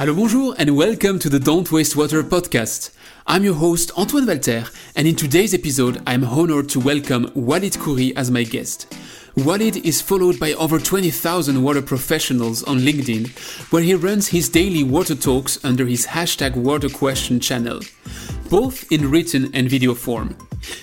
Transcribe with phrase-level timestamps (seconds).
[0.00, 2.88] Hello, bonjour, and welcome to the Don't Waste Water podcast.
[3.26, 4.64] I'm your host, Antoine Walter,
[4.96, 8.96] and in today's episode, I'm honored to welcome Walid Khoury as my guest.
[9.36, 13.28] Walid is followed by over 20,000 water professionals on LinkedIn,
[13.70, 17.80] where he runs his daily water talks under his hashtag water question channel,
[18.48, 20.34] both in written and video form.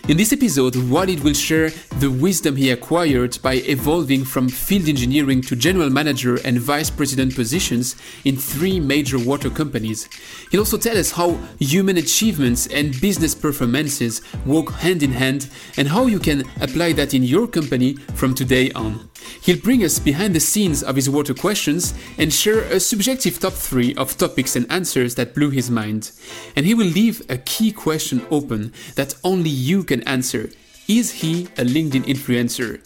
[0.08, 1.70] In this episode, Walid will share
[2.00, 7.36] the wisdom he acquired by evolving from field engineering to general manager and vice president
[7.36, 10.08] positions in three major water companies.
[10.52, 15.88] He'll also tell us how human achievements and business performances work hand in hand and
[15.88, 19.10] how you can apply that in your company from today on.
[19.42, 23.54] He'll bring us behind the scenes of his water questions and share a subjective top
[23.54, 26.12] three of topics and answers that blew his mind.
[26.56, 30.50] And he will leave a key question open that only you can answer.
[30.88, 32.82] Is he a LinkedIn influencer?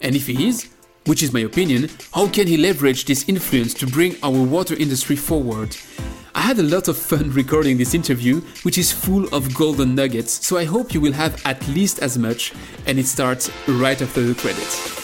[0.00, 0.68] And if he is,
[1.06, 5.16] which is my opinion, how can he leverage this influence to bring our water industry
[5.16, 5.76] forward?
[6.34, 10.44] I had a lot of fun recording this interview, which is full of golden nuggets,
[10.44, 12.52] so I hope you will have at least as much,
[12.86, 15.03] and it starts right after the credits.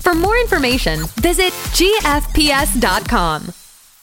[0.00, 3.52] For more information, visit gfps.com.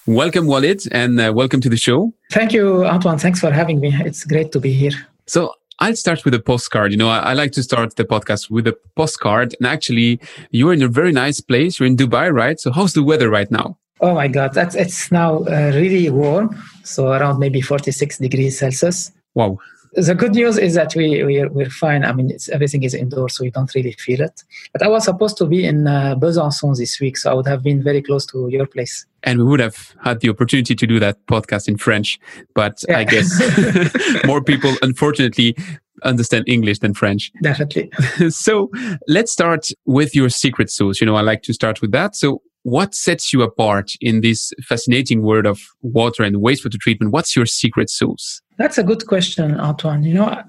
[0.05, 2.13] Welcome, Walid, and uh, welcome to the show.
[2.31, 3.17] Thank you, Antoine.
[3.17, 3.93] Thanks for having me.
[4.05, 4.91] It's great to be here.
[5.25, 6.91] So, I'll start with a postcard.
[6.91, 9.55] You know, I, I, like to start the podcast with a postcard.
[9.59, 10.19] And actually,
[10.51, 11.79] you're in a very nice place.
[11.79, 12.59] You're in Dubai, right?
[12.59, 13.77] So, how's the weather right now?
[13.99, 16.55] Oh my God, that's it's now uh, really warm.
[16.83, 19.11] So around maybe 46 degrees Celsius.
[19.33, 19.57] Wow
[20.05, 22.05] the good news is that we we're, we're fine.
[22.05, 24.43] I mean, everything is indoors, so we don't really feel it.
[24.71, 27.63] But I was supposed to be in uh, Besançon this week, so I would have
[27.63, 29.05] been very close to your place.
[29.23, 32.19] And we would have had the opportunity to do that podcast in French,
[32.53, 32.99] but yeah.
[32.99, 35.57] I guess more people, unfortunately,
[36.03, 37.31] understand English than French.
[37.41, 37.89] Definitely.
[38.29, 38.69] so
[39.07, 41.01] let's start with your secret sauce.
[41.01, 42.15] You know, I like to start with that.
[42.15, 47.13] So what sets you apart in this fascinating world of water and wastewater treatment?
[47.13, 48.41] What's your secret sauce?
[48.57, 50.03] That's a good question, Antoine.
[50.03, 50.43] You know,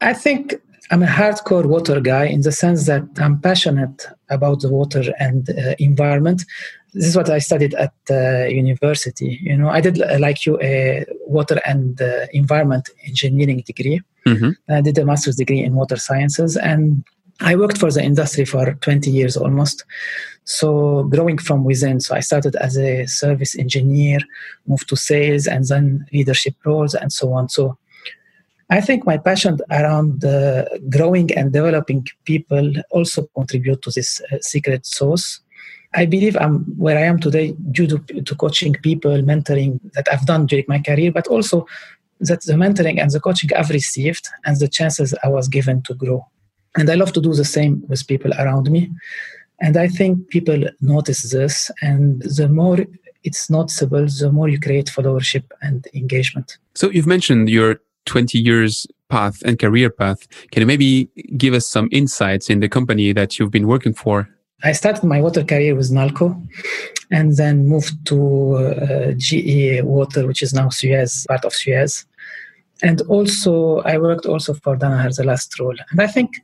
[0.00, 0.54] I think
[0.92, 5.50] I'm a hardcore water guy in the sense that I'm passionate about the water and
[5.50, 6.44] uh, environment.
[6.92, 9.40] This is what I studied at uh, university.
[9.42, 14.00] You know, I did, uh, like you, a water and uh, environment engineering degree.
[14.28, 14.50] Mm-hmm.
[14.72, 17.02] I did a master's degree in water sciences, and
[17.40, 19.84] I worked for the industry for 20 years almost.
[20.44, 22.00] So growing from within.
[22.00, 24.20] So I started as a service engineer,
[24.66, 27.48] moved to sales and then leadership roles and so on.
[27.48, 27.78] So
[28.70, 34.38] I think my passion around uh, growing and developing people also contribute to this uh,
[34.40, 35.40] secret sauce.
[35.94, 40.26] I believe I'm where I am today due to, to coaching people, mentoring that I've
[40.26, 41.66] done during my career, but also
[42.20, 45.94] that the mentoring and the coaching I've received and the chances I was given to
[45.94, 46.26] grow.
[46.76, 48.90] And I love to do the same with people around me.
[49.60, 51.70] And I think people notice this.
[51.82, 52.78] And the more
[53.22, 56.58] it's noticeable, the more you create followership and engagement.
[56.74, 60.26] So you've mentioned your 20 years path and career path.
[60.50, 64.28] Can you maybe give us some insights in the company that you've been working for?
[64.62, 66.40] I started my water career with Nalco
[67.10, 72.06] and then moved to uh, GE Water, which is now Suez, part of Suez.
[72.82, 75.76] And also, I worked also for Danaher, the last role.
[75.90, 76.40] And I think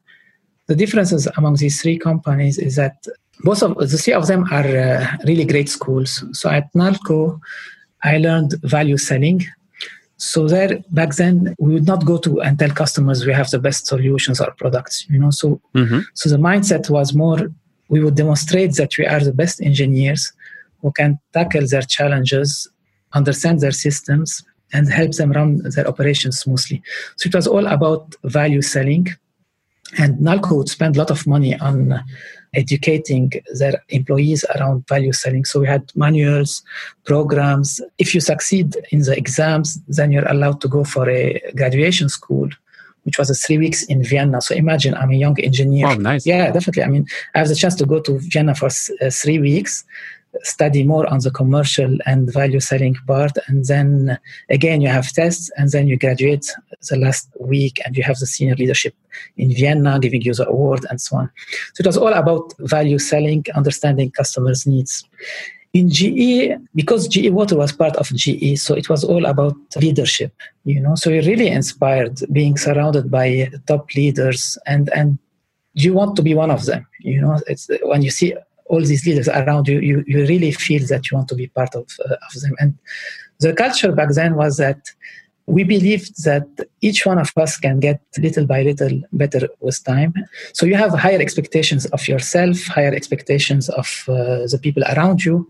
[0.71, 2.97] the differences among these three companies is that
[3.43, 6.11] both of the three of them are uh, really great schools.
[6.33, 7.41] So at Nalco,
[8.05, 9.45] I learned value selling.
[10.17, 13.59] So there, back then, we would not go to and tell customers we have the
[13.59, 14.95] best solutions or products.
[15.11, 16.03] You know, so mm-hmm.
[16.15, 17.41] so the mindset was more
[17.89, 20.33] we would demonstrate that we are the best engineers
[20.83, 22.69] who can tackle their challenges,
[23.13, 26.81] understand their systems, and help them run their operations smoothly.
[27.17, 29.09] So it was all about value selling
[29.99, 32.03] and Nalco would spend a lot of money on
[32.55, 35.45] educating their employees around value selling.
[35.45, 36.63] So we had manuals,
[37.05, 37.81] programs.
[37.99, 42.49] If you succeed in the exams, then you're allowed to go for a graduation school,
[43.05, 44.41] which was a three weeks in Vienna.
[44.41, 45.89] So imagine I'm a young engineer.
[45.89, 46.27] Oh, nice.
[46.27, 46.83] Yeah, definitely.
[46.83, 49.85] I mean, I have the chance to go to Vienna for uh, three weeks
[50.43, 55.51] study more on the commercial and value selling part and then again you have tests
[55.57, 56.47] and then you graduate
[56.89, 58.95] the last week and you have the senior leadership
[59.37, 61.31] in vienna giving you the award and so on
[61.75, 65.05] so it was all about value selling understanding customers needs
[65.73, 70.35] in GE, because GE Water was part of GE, so it was all about leadership,
[70.65, 70.97] you know.
[70.97, 75.19] So you're really inspired being surrounded by top leaders and and
[75.75, 77.41] you want to be one of them, you know.
[77.47, 78.35] It's when you see
[78.67, 81.75] all these leaders around you, you, you really feel that you want to be part
[81.75, 82.55] of, uh, of them.
[82.61, 82.79] And
[83.41, 84.91] the culture back then was that
[85.51, 86.47] we believed that
[86.81, 90.15] each one of us can get little by little better with time.
[90.53, 95.49] So you have higher expectations of yourself, higher expectations of uh, the people around you.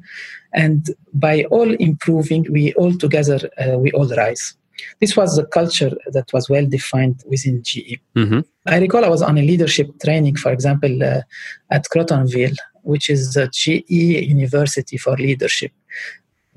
[0.55, 4.55] And by all improving, we all together, uh, we all rise.
[5.01, 8.01] This was the culture that was well defined within GE.
[8.17, 8.41] Mm-hmm.
[8.67, 11.21] I recall I was on a leadership training, for example, uh,
[11.71, 15.73] at Crotonville, which is the GE University for Leadership.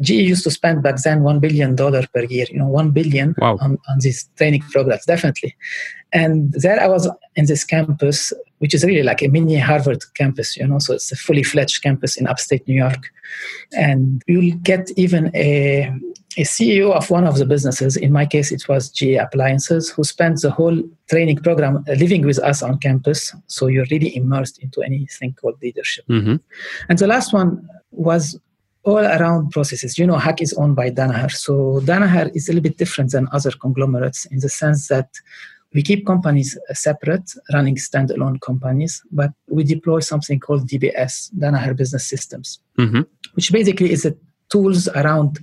[0.04, 2.46] GE used to spend back then one billion dollar per year.
[2.50, 3.58] You know, one billion wow.
[3.62, 5.56] on, on these training programs, definitely.
[6.12, 10.56] And there I was in this campus, which is really like a mini Harvard campus.
[10.56, 13.12] You know, so it's a fully fledged campus in upstate New York,
[13.72, 15.92] and you'll get even a
[16.38, 20.04] a CEO of one of the businesses, in my case, it was GE Appliances, who
[20.04, 23.36] spent the whole training program living with us on campus.
[23.48, 26.06] So you're really immersed into anything called leadership.
[26.08, 26.38] Mm-hmm.
[26.90, 28.40] And the last one was
[28.84, 29.98] all around processes.
[29.98, 31.32] You know, Hach is owned by Danaher.
[31.32, 35.10] So Danaher is a little bit different than other conglomerates in the sense that
[35.74, 42.06] we keep companies separate, running standalone companies, but we deploy something called DBS, Danaher Business
[42.08, 43.02] Systems, mm-hmm.
[43.34, 44.16] which basically is a
[44.50, 45.40] tools around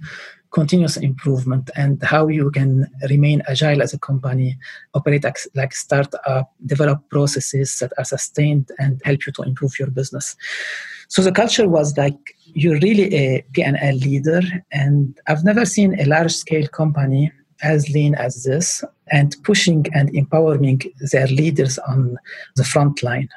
[0.50, 4.58] continuous improvement and how you can remain agile as a company,
[4.94, 5.24] operate
[5.54, 10.36] like startup, develop processes that are sustained and help you to improve your business.
[11.08, 14.42] So the culture was like you're really a P&L leader,
[14.72, 17.32] and I've never seen a large scale company
[17.62, 18.82] as lean as this
[19.12, 20.80] and pushing and empowering
[21.12, 22.16] their leaders on
[22.56, 23.28] the front line.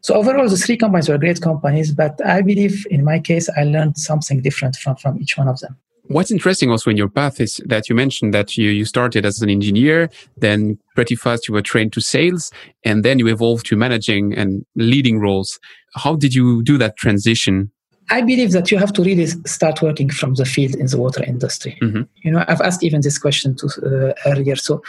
[0.00, 3.64] So overall, the three companies were great companies, but I believe in my case, I
[3.64, 5.76] learned something different from, from each one of them.
[6.04, 9.40] What's interesting also in your path is that you mentioned that you, you started as
[9.40, 12.50] an engineer, then pretty fast you were trained to sales,
[12.84, 15.60] and then you evolved to managing and leading roles.
[15.94, 17.70] How did you do that transition?
[18.10, 21.22] I believe that you have to really start working from the field in the water
[21.22, 21.78] industry.
[21.80, 22.02] Mm-hmm.
[22.22, 24.56] You know, I've asked even this question to uh, earlier.
[24.56, 24.82] So,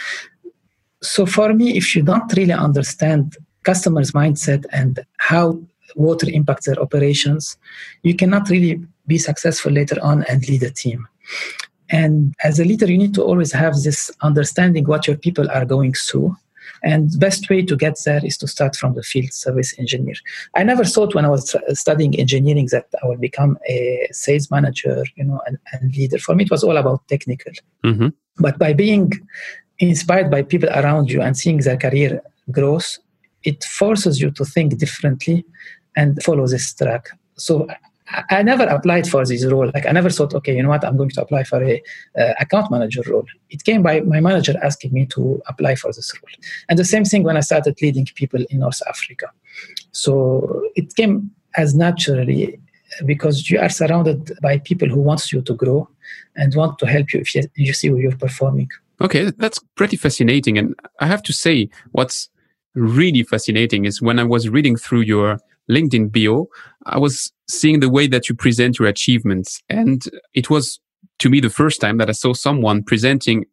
[1.00, 5.60] so for me, if you don't really understand customers' mindset and how
[5.94, 7.56] water impacts their operations,
[8.02, 11.06] you cannot really be successful later on and lead a team.
[11.90, 15.64] And as a leader, you need to always have this understanding what your people are
[15.64, 16.34] going through.
[16.82, 20.14] And the best way to get there is to start from the field service engineer.
[20.56, 25.04] I never thought when I was studying engineering that I would become a sales manager,
[25.14, 26.18] you know, and, and leader.
[26.18, 27.52] For me, it was all about technical.
[27.84, 28.08] Mm-hmm.
[28.38, 29.12] But by being
[29.78, 32.98] inspired by people around you and seeing their career growth,
[33.42, 35.44] it forces you to think differently
[35.96, 37.08] and follow this track.
[37.36, 37.68] So
[38.30, 39.70] I never applied for this role.
[39.74, 41.82] Like I never thought, okay, you know what, I'm going to apply for a
[42.18, 43.26] uh, account manager role.
[43.50, 46.30] It came by my manager asking me to apply for this role.
[46.68, 49.30] And the same thing when I started leading people in North Africa.
[49.92, 52.58] So it came as naturally
[53.06, 55.88] because you are surrounded by people who wants you to grow
[56.36, 58.70] and want to help you if you, see where you're performing.
[59.00, 60.58] Okay, that's pretty fascinating.
[60.58, 62.28] And I have to say, what's
[62.74, 65.38] really fascinating is when I was reading through your
[65.70, 66.46] LinkedIn bio,
[66.86, 69.62] I was seeing the way that you present your achievements.
[69.68, 70.02] And
[70.34, 70.80] it was
[71.20, 73.44] to me the first time that I saw someone presenting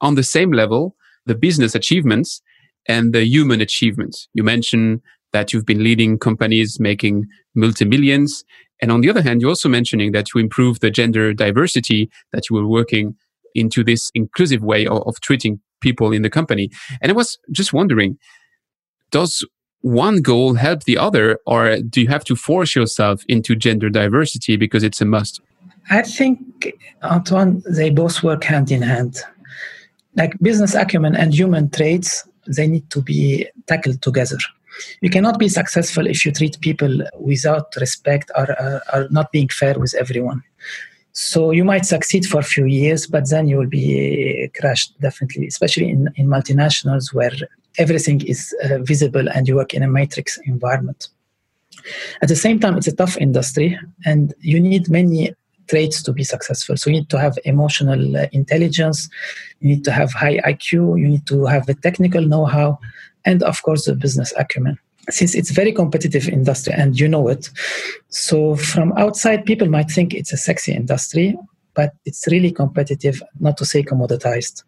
[0.00, 2.42] on the same level the business achievements
[2.86, 4.28] and the human achievements.
[4.34, 5.00] You mentioned
[5.32, 8.44] that you've been leading companies making multi-millions.
[8.82, 12.50] And on the other hand, you're also mentioning that you improve the gender diversity, that
[12.50, 13.16] you were working
[13.54, 16.70] into this inclusive way of, of treating people in the company.
[17.00, 18.18] And I was just wondering,
[19.10, 19.46] does
[19.84, 24.56] one goal help the other, or do you have to force yourself into gender diversity
[24.56, 25.42] because it's a must?
[25.90, 26.72] I think,
[27.02, 29.20] Antoine, they both work hand in hand.
[30.16, 34.38] Like business acumen and human traits, they need to be tackled together.
[35.02, 38.46] You cannot be successful if you treat people without respect or,
[38.94, 40.42] or not being fair with everyone.
[41.12, 45.46] So you might succeed for a few years, but then you will be crushed, definitely,
[45.46, 47.36] especially in, in multinationals where
[47.78, 51.08] everything is uh, visible and you work in a matrix environment.
[52.22, 55.34] At the same time, it's a tough industry and you need many
[55.68, 56.76] traits to be successful.
[56.76, 59.08] So you need to have emotional uh, intelligence,
[59.60, 62.78] you need to have high IQ, you need to have the technical know how,
[63.24, 64.78] and of course, the business acumen.
[65.10, 67.50] Since it's very competitive industry and you know it,
[68.08, 71.36] so from outside people might think it's a sexy industry,
[71.74, 74.62] but it's really competitive, not to say commoditized.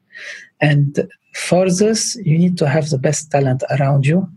[0.60, 4.28] And for this, you need to have the best talent around you.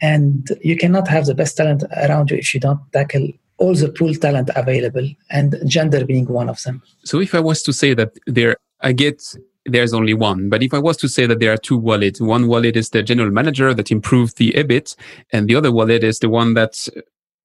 [0.00, 3.28] And you cannot have the best talent around you if you don't tackle
[3.58, 6.82] all the pool talent available and gender being one of them.
[7.04, 9.22] So if I was to say that there, I get
[9.66, 10.48] there's only one.
[10.48, 13.02] But if I was to say that there are two Walids, one Walid is the
[13.02, 14.94] general manager that improved the EBIT,
[15.32, 16.86] and the other Walid is the one that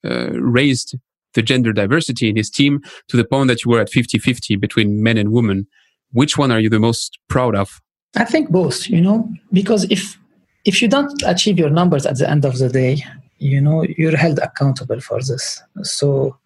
[0.03, 0.97] uh, raised
[1.33, 5.01] the gender diversity in his team to the point that you were at 50-50 between
[5.01, 5.67] men and women.
[6.11, 7.79] Which one are you the most proud of?
[8.15, 10.17] I think both, you know, because if
[10.65, 13.03] if you don't achieve your numbers at the end of the day,
[13.37, 15.61] you know you're held accountable for this.
[15.83, 16.37] So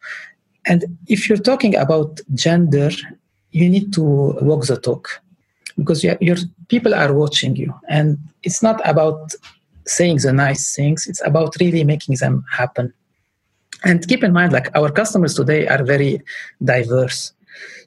[0.66, 2.90] and if you're talking about gender
[3.54, 4.04] you need to
[4.42, 5.22] walk the talk
[5.78, 7.74] because your people are watching you.
[7.88, 9.34] And it's not about
[9.86, 12.94] saying the nice things it's about really making them happen.
[13.86, 16.22] And keep in mind like our customers today are very
[16.64, 17.34] diverse.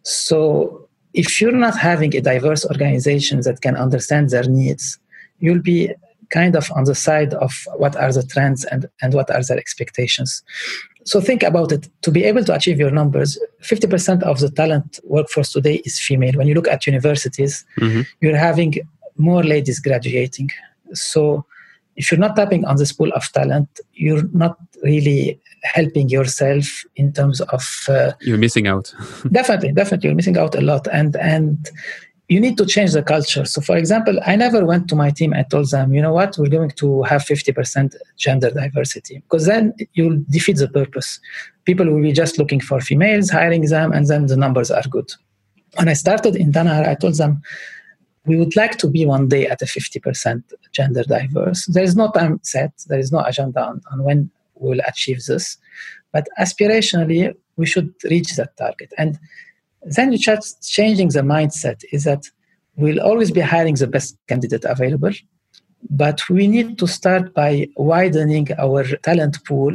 [0.02, 0.85] So
[1.22, 4.98] if you're not having a diverse organization that can understand their needs
[5.38, 5.92] you'll be
[6.30, 9.58] kind of on the side of what are the trends and, and what are their
[9.58, 10.42] expectations.
[11.04, 11.88] So think about it.
[12.02, 16.32] To be able to achieve your numbers, 50% of the talent workforce today is female.
[16.34, 18.02] When you look at universities, mm-hmm.
[18.20, 18.74] you're having
[19.16, 20.50] more ladies graduating.
[20.94, 21.44] So
[21.94, 24.58] if you're not tapping on this pool of talent, you're not
[24.92, 25.38] really
[25.76, 28.94] helping yourself in terms of uh, you're missing out
[29.32, 31.70] definitely definitely you're missing out a lot and and
[32.28, 33.44] you need to change the culture.
[33.44, 36.36] So, for example, I never went to my team and told them, you know what,
[36.38, 41.20] we're going to have 50% gender diversity, because then you'll defeat the purpose.
[41.64, 45.10] People will be just looking for females, hiring them, and then the numbers are good.
[45.76, 47.42] When I started in Danaher, I told them,
[48.24, 51.66] we would like to be one day at a 50% gender diverse.
[51.66, 55.56] There is no time set, there is no agenda on, on when we'll achieve this.
[56.12, 58.92] But aspirationally, we should reach that target.
[58.98, 59.18] And
[59.82, 62.24] then you just changing the mindset is that
[62.76, 65.12] we'll always be hiring the best candidate available
[65.90, 69.74] but we need to start by widening our talent pool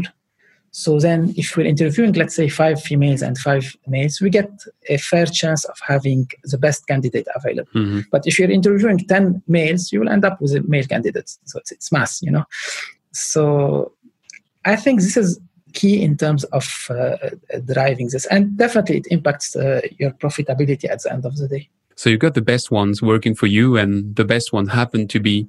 [0.72, 4.50] so then if we're interviewing let's say five females and five males we get
[4.90, 8.02] a fair chance of having the best candidate available mm-hmm.
[8.12, 11.60] but if you're interviewing 10 males you will end up with a male candidate so
[11.60, 12.46] it's, it's mass you know
[13.14, 13.92] so
[14.66, 15.40] i think this is
[15.74, 17.18] key in terms of uh,
[17.66, 18.26] driving this.
[18.28, 21.70] And definitely it impacts uh, your profitability at the end of the day.
[21.96, 25.20] So you got the best ones working for you and the best one happened to
[25.20, 25.48] be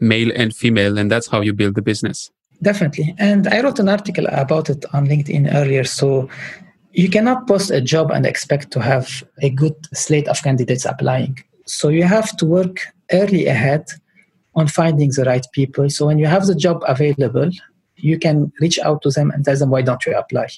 [0.00, 2.30] male and female and that's how you build the business.
[2.60, 3.14] Definitely.
[3.18, 5.84] And i wrote an article about it on linkedin earlier.
[5.84, 6.28] So
[6.92, 11.38] you cannot post a job and expect to have a good slate of candidates applying.
[11.66, 12.80] So you have to work
[13.12, 13.86] early ahead
[14.54, 15.88] on finding the right people.
[15.88, 17.50] So when you have the job available
[18.02, 20.48] you can reach out to them and tell them, why don't you apply?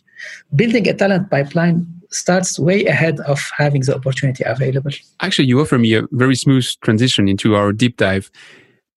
[0.54, 4.90] Building a talent pipeline starts way ahead of having the opportunity available.
[5.20, 8.30] Actually, you offer me a very smooth transition into our deep dive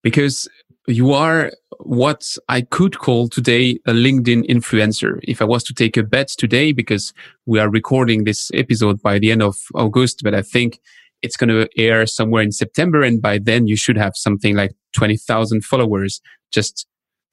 [0.01, 0.47] because
[0.87, 5.19] you are what I could call today a LinkedIn influencer.
[5.23, 7.13] If I was to take a bet today, because
[7.45, 10.79] we are recording this episode by the end of August, but I think
[11.21, 13.03] it's going to air somewhere in September.
[13.03, 16.87] And by then you should have something like 20,000 followers just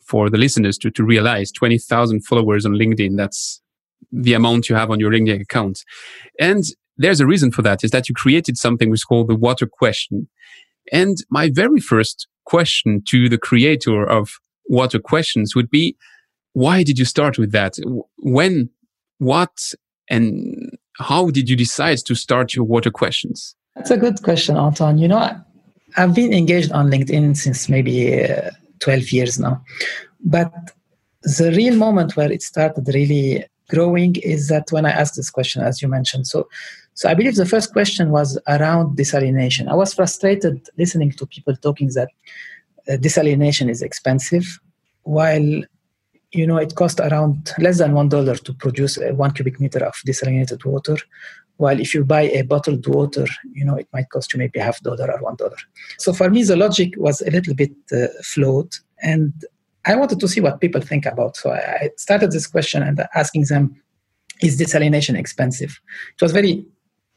[0.07, 3.17] for the listeners to, to realize 20,000 followers on LinkedIn.
[3.17, 3.61] That's
[4.13, 5.85] the amount you have on your LinkedIn account.
[6.39, 6.65] And
[6.97, 9.67] there's a reason for that is that you created something which is called the water
[9.67, 10.29] question.
[10.93, 14.31] And my very first question to the creator of
[14.69, 15.97] water questions would be,
[16.53, 17.77] why did you start with that?
[18.19, 18.71] When,
[19.19, 19.73] what,
[20.09, 23.57] and how did you decide to start your water questions?
[23.75, 24.99] That's a good question, Anton.
[24.99, 25.37] You know,
[25.97, 28.51] I've been engaged on LinkedIn since maybe uh,
[28.85, 29.65] 12 years now.
[30.21, 30.53] But
[31.23, 35.63] the real moment where it started really growing is that when I asked this question,
[35.63, 36.27] as you mentioned.
[36.27, 36.49] So,
[36.93, 39.69] so I believe the first question was around desalination.
[39.69, 42.11] I was frustrated listening to people talking that
[42.89, 44.47] uh, desalination is expensive,
[45.03, 45.49] while
[46.39, 49.95] you know it costs around less than one dollar to produce one cubic meter of
[50.07, 50.99] desalinated water,
[51.57, 54.81] while if you buy a bottled water, you know, it might cost you maybe half
[54.81, 55.57] dollar or one dollar.
[55.99, 59.33] So for me, the logic was a little bit uh, flawed, and
[59.87, 61.37] I wanted to see what people think about.
[61.37, 63.81] So I started this question and asking them,
[64.43, 65.81] "Is desalination expensive?"
[66.15, 66.67] It was very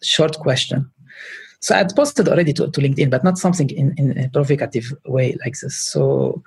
[0.02, 0.92] short question.
[1.60, 4.94] So I had posted already to, to LinkedIn, but not something in, in a provocative
[5.06, 5.76] way like this.
[5.76, 6.44] So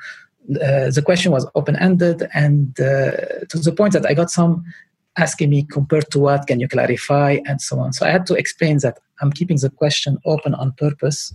[0.54, 3.11] uh, the question was open ended and uh,
[3.49, 4.64] to the point that I got some
[5.17, 7.93] asking me compared to what can you clarify and so on.
[7.93, 11.35] So i had to explain that i'm keeping the question open on purpose.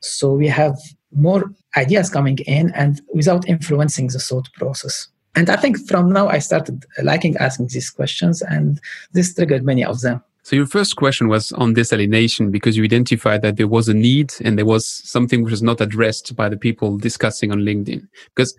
[0.00, 0.76] So we have
[1.12, 5.08] more ideas coming in and without influencing the thought process.
[5.34, 8.80] And i think from now i started liking asking these questions and
[9.12, 10.22] this triggered many of them.
[10.46, 14.32] So your first question was on desalination because you identified that there was a need
[14.44, 18.06] and there was something which was not addressed by the people discussing on linkedin.
[18.32, 18.56] Because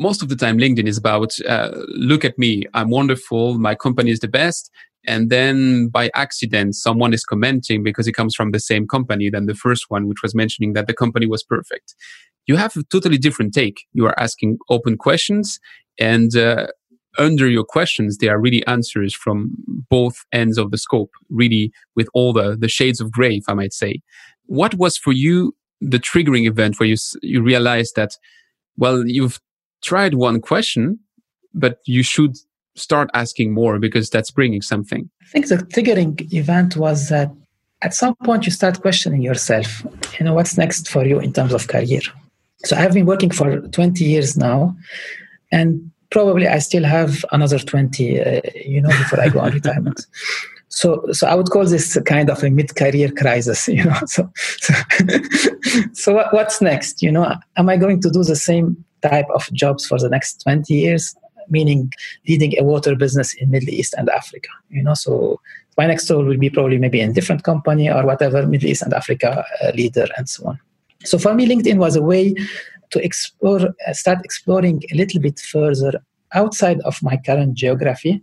[0.00, 4.10] most of the time LinkedIn is about, uh, look at me, I'm wonderful, my company
[4.10, 4.70] is the best.
[5.06, 9.46] And then by accident, someone is commenting because it comes from the same company than
[9.46, 11.94] the first one, which was mentioning that the company was perfect.
[12.46, 13.86] You have a totally different take.
[13.92, 15.60] You are asking open questions
[15.98, 16.68] and uh,
[17.18, 22.08] under your questions, there are really answers from both ends of the scope, really with
[22.14, 24.00] all the, the shades of gray, if I might say.
[24.46, 28.16] What was for you the triggering event where you, you realized that,
[28.76, 29.40] well, you've
[29.82, 30.98] tried one question,
[31.54, 32.36] but you should
[32.76, 35.08] start asking more because that's bringing something?
[35.22, 37.30] I think the triggering event was that
[37.82, 39.84] at some point you start questioning yourself,
[40.18, 42.00] you know, what's next for you in terms of career.
[42.64, 44.76] So I've been working for 20 years now,
[45.50, 50.06] and probably I still have another 20, uh, you know, before I go on retirement.
[50.68, 53.98] So, so I would call this kind of a mid-career crisis, you know.
[54.06, 54.74] So, so,
[55.92, 57.02] so what, what's next?
[57.02, 60.42] You know, am I going to do the same type of jobs for the next
[60.42, 61.14] 20 years?
[61.48, 61.92] Meaning
[62.28, 64.94] leading a water business in Middle East and Africa, you know.
[64.94, 65.40] So
[65.76, 68.94] my next role will be probably maybe in different company or whatever, Middle East and
[68.94, 70.60] Africa uh, leader and so on.
[71.04, 72.34] So for me, LinkedIn was a way
[72.90, 75.92] to explore, uh, start exploring a little bit further
[76.34, 78.20] outside of my current geography,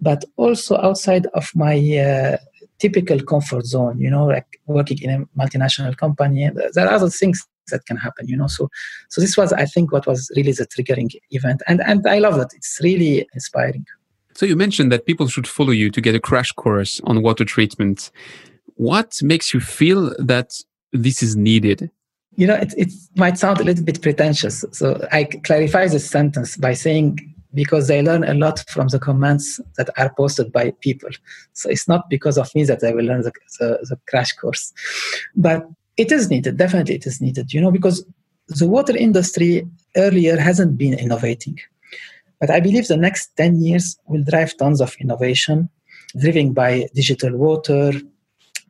[0.00, 2.36] but also outside of my uh,
[2.78, 4.00] typical comfort zone.
[4.00, 6.50] You know, like working in a multinational company.
[6.74, 8.28] There are other things that can happen.
[8.28, 8.68] You know, so
[9.08, 12.38] so this was, I think, what was really the triggering event, and and I love
[12.38, 12.48] it.
[12.54, 13.84] It's really inspiring.
[14.34, 17.44] So you mentioned that people should follow you to get a crash course on water
[17.44, 18.10] treatment.
[18.76, 20.52] What makes you feel that
[20.92, 21.90] this is needed?
[22.36, 24.64] you know, it, it might sound a little bit pretentious.
[24.72, 27.18] So I clarify this sentence by saying
[27.52, 31.10] because they learn a lot from the comments that are posted by people.
[31.52, 34.72] So it's not because of me that they will learn the, the, the crash course.
[35.36, 35.66] But
[36.00, 38.04] it is needed, definitely it is needed, you know, because
[38.48, 41.58] the water industry earlier hasn't been innovating.
[42.40, 45.68] But I believe the next 10 years will drive tons of innovation,
[46.18, 47.92] driven by digital water,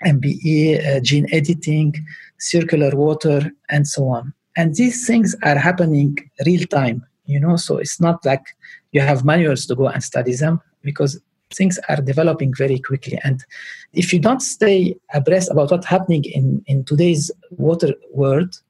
[0.04, 1.94] MBE, uh, gene editing,
[2.38, 4.34] circular water, and so on.
[4.56, 8.44] And these things are happening real time, you know, so it's not like
[8.90, 11.20] you have manuals to go and study them because
[11.52, 13.18] things are developing very quickly.
[13.24, 13.44] And
[13.92, 18.60] if you don't stay abreast about what's happening in, in today's water world,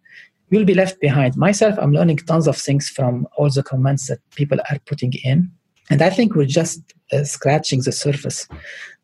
[0.50, 1.36] you'll be left behind.
[1.36, 5.50] Myself, I'm learning tons of things from all the comments that people are putting in.
[5.90, 6.80] And I think we're just
[7.12, 8.48] uh, scratching the surface.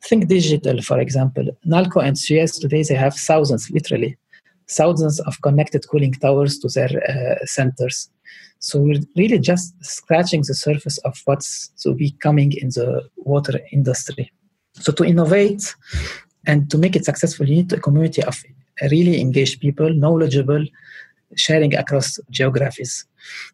[0.03, 1.47] Think digital, for example.
[1.67, 4.17] Nalco and Suez today, they have thousands, literally,
[4.69, 8.11] thousands of connected cooling towers to their uh, centers.
[8.59, 13.61] So we're really just scratching the surface of what's to be coming in the water
[13.73, 14.33] industry.
[14.75, 15.75] So to innovate
[16.47, 18.43] and to make it successful, you need a community of
[18.91, 20.65] really engaged people, knowledgeable,
[21.35, 23.05] sharing across geographies.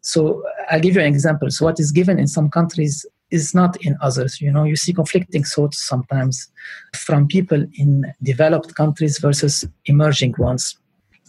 [0.01, 1.49] So I'll give you an example.
[1.49, 4.39] So what is given in some countries is not in others.
[4.39, 6.49] You know, you see conflicting thoughts sometimes
[6.93, 10.77] from people in developed countries versus emerging ones.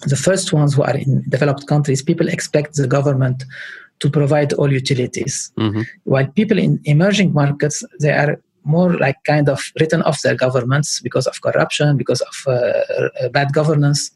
[0.07, 3.45] The first ones who are in developed countries, people expect the government
[4.01, 5.53] to provide all utilities.
[5.59, 5.83] Mm-hmm.
[6.05, 11.01] While people in emerging markets, they are more like kind of written off their governments
[11.01, 12.53] because of corruption, because of uh,
[13.21, 14.11] uh bad governance,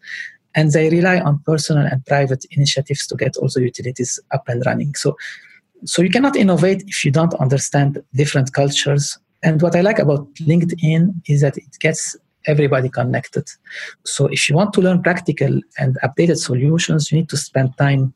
[0.54, 4.94] and they rely on personal and private initiatives to get also utilities up and running.
[4.94, 5.16] So
[5.84, 9.18] so you cannot innovate if you don't understand different cultures.
[9.42, 12.16] And what I like about LinkedIn is that it gets
[12.48, 13.46] everybody connected.
[14.04, 18.12] So if you want to learn practical and updated solutions, you need to spend time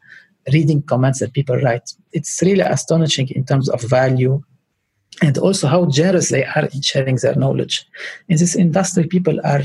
[0.52, 1.92] reading comments that people write.
[2.12, 4.42] It's really astonishing in terms of value
[5.20, 7.86] and also how generous they are in sharing their knowledge.
[8.28, 9.62] In this industry, people are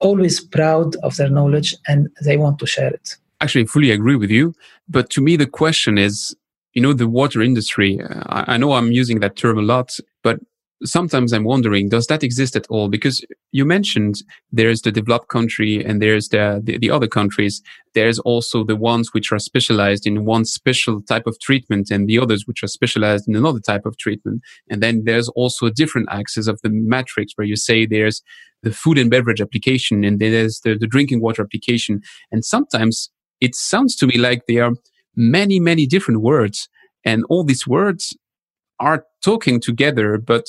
[0.00, 3.16] always proud of their knowledge and they want to share it.
[3.40, 4.54] Actually, I fully agree with you.
[4.88, 6.34] But to me, the question is
[6.74, 10.40] you know, the water industry, I, I know I'm using that term a lot, but
[10.82, 12.88] sometimes I'm wondering, does that exist at all?
[12.88, 14.16] Because you mentioned
[14.50, 17.62] there's the developed country and there's the, the, the, other countries.
[17.94, 22.18] There's also the ones which are specialized in one special type of treatment and the
[22.18, 24.42] others which are specialized in another type of treatment.
[24.68, 28.22] And then there's also a different axis of the matrix where you say there's
[28.62, 32.00] the food and beverage application and there's the, the drinking water application.
[32.32, 33.10] And sometimes
[33.40, 34.72] it sounds to me like there are
[35.14, 36.68] many, many different words.
[37.04, 38.16] And all these words
[38.80, 40.44] are talking together, but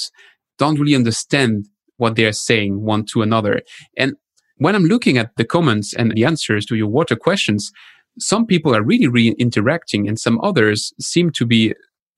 [0.58, 1.66] don't really understand
[1.98, 3.62] what they are saying one to another.
[3.98, 4.16] And
[4.58, 7.72] when I'm looking at the comments and the answers to your water questions,
[8.20, 11.74] some people are really, really interacting and some others seem to be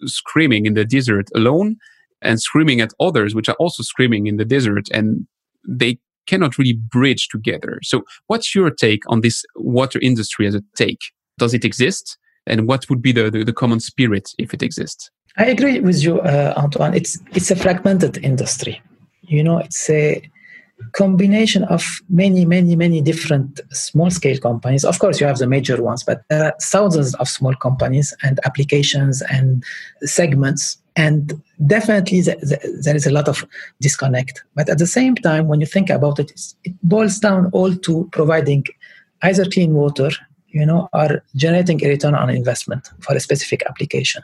[0.05, 1.77] screaming in the desert alone
[2.21, 5.27] and screaming at others, which are also screaming in the desert and
[5.67, 7.79] they cannot really bridge together.
[7.83, 10.99] So what's your take on this water industry as a take?
[11.37, 12.17] Does it exist?
[12.45, 15.09] And what would be the, the, the common spirit if it exists?
[15.37, 16.95] I agree with you, uh, Antoine.
[16.95, 18.81] It's it's a fragmented industry.
[19.21, 20.21] You know, it's a
[20.93, 24.85] combination of many, many, many different small scale companies.
[24.85, 28.39] Of course, you have the major ones, but there are thousands of small companies and
[28.45, 29.63] applications and
[30.01, 30.77] segments.
[30.95, 33.45] And definitely, there is a lot of
[33.81, 34.43] disconnect.
[34.55, 36.31] But at the same time, when you think about it,
[36.63, 38.65] it boils down all to providing
[39.21, 40.09] either clean water,
[40.49, 44.23] you know, or generating a return on investment for a specific application.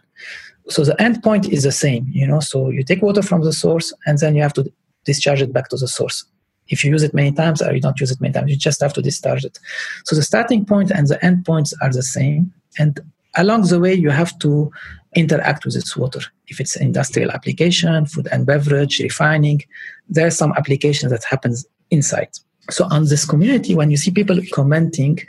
[0.69, 2.39] So the end point is the same, you know.
[2.39, 4.71] So you take water from the source, and then you have to
[5.05, 6.25] discharge it back to the source
[6.67, 8.81] if you use it many times or you don't use it many times, you just
[8.81, 9.59] have to discharge it.
[10.05, 12.53] So the starting point and the end points are the same.
[12.77, 12.99] And
[13.35, 14.71] along the way, you have to
[15.15, 16.21] interact with this water.
[16.47, 19.61] If it's industrial application, food and beverage, refining,
[20.09, 22.29] there are some applications that happens inside.
[22.69, 25.19] So on this community, when you see people commenting,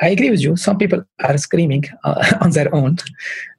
[0.00, 0.56] I agree with you.
[0.56, 2.98] Some people are screaming uh, on their own,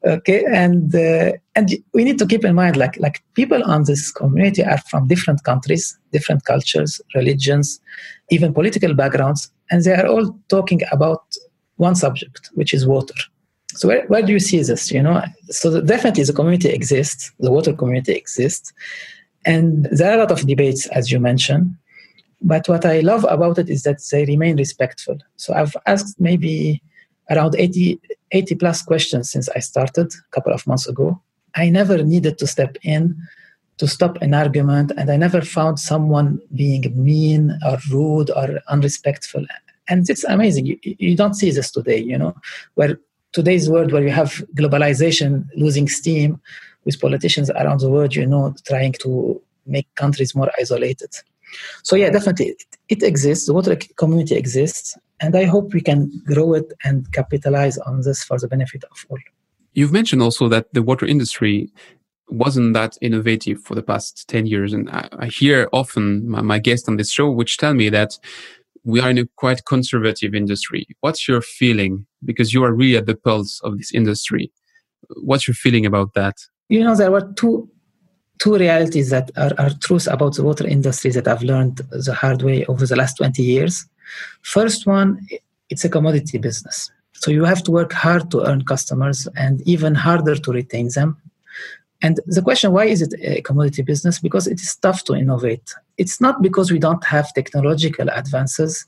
[0.06, 4.12] okay, and uh, and we need to keep in mind, like like people on this
[4.12, 7.80] community are from different countries, different cultures, religions,
[8.30, 11.23] even political backgrounds, and they are all talking about
[11.78, 13.15] one subject, which is water.
[13.73, 14.91] So where, where do you see this?
[14.91, 18.73] You know, so definitely the community exists, the water community exists,
[19.45, 21.76] and there are a lot of debates, as you mentioned.
[22.41, 25.17] But what I love about it is that they remain respectful.
[25.38, 26.82] So I've asked maybe
[27.30, 28.00] around 80,
[28.32, 31.21] 80 plus questions since I started a couple of months ago.
[31.56, 33.15] I never needed to step in
[33.78, 39.45] to stop an argument, and I never found someone being mean or rude or unrespectful.
[39.88, 40.65] And it's amazing.
[40.65, 42.36] You, you don't see this today, you know,
[42.73, 42.97] where
[43.34, 46.41] today's world where you have globalization losing steam
[46.86, 51.10] with politicians around the world, you know, trying to make countries more isolated.
[51.84, 53.48] So yeah, definitely it, it exists.
[53.48, 58.24] The water community exists, and I hope we can grow it and capitalize on this
[58.24, 59.20] for the benefit of all.
[59.74, 61.70] You've mentioned also that the water industry
[62.30, 64.74] wasn't that innovative for the past 10 years.
[64.74, 68.18] And I, I hear often my, my guests on this show, which tell me that
[68.84, 70.88] we are in a quite conservative industry.
[71.02, 72.06] What's your feeling?
[72.24, 74.52] Because you are really at the pulse of this industry.
[75.22, 76.36] What's your feeling about that?
[76.70, 77.70] You know, there were two
[78.39, 82.41] two realities that are, are truths about the water industry that I've learned the hard
[82.41, 83.86] way over the last 20 years.
[84.41, 85.28] First one,
[85.69, 86.91] it's a commodity business.
[87.13, 91.17] So you have to work hard to earn customers and even harder to retain them.
[92.02, 94.19] And the question, why is it a commodity business?
[94.19, 95.73] Because it is tough to innovate.
[95.97, 98.86] It's not because we don't have technological advances.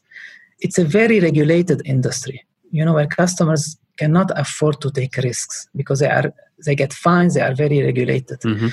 [0.59, 5.99] It's a very regulated industry, you know, where customers cannot afford to take risks because
[5.99, 6.31] they are
[6.65, 8.39] they get fines, they are very regulated.
[8.41, 8.67] Mm-hmm.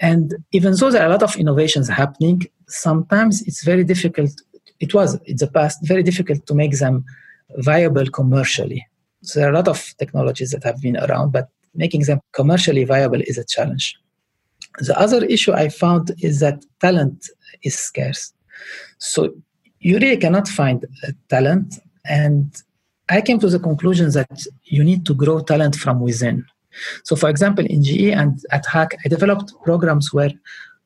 [0.00, 4.30] And even though there are a lot of innovations happening, sometimes it's very difficult.
[4.80, 7.04] It was in the past very difficult to make them
[7.58, 8.86] viable commercially.
[9.22, 12.84] So there are a lot of technologies that have been around, but making them commercially
[12.84, 13.96] viable is a challenge.
[14.78, 17.28] The other issue I found is that talent
[17.62, 18.32] is scarce.
[18.98, 19.34] So
[19.80, 20.84] you really cannot find
[21.28, 21.78] talent.
[22.04, 22.54] And
[23.08, 26.44] I came to the conclusion that you need to grow talent from within.
[27.04, 30.30] So, for example, in GE and at Hach, I developed programs where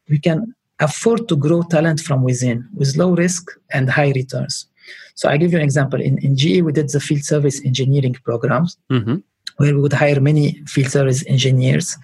[0.09, 4.66] we can afford to grow talent from within with low risk and high returns.
[5.14, 6.00] So, I give you an example.
[6.00, 8.76] In, in GE, we did the field service engineering programs.
[8.90, 9.16] Mm-hmm.
[9.57, 11.94] Where we would hire many field service engineers.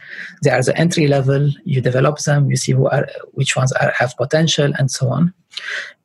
[0.43, 1.51] They are the entry level.
[1.65, 2.51] You develop them.
[2.51, 5.33] You see who are, which ones are, have potential, and so on.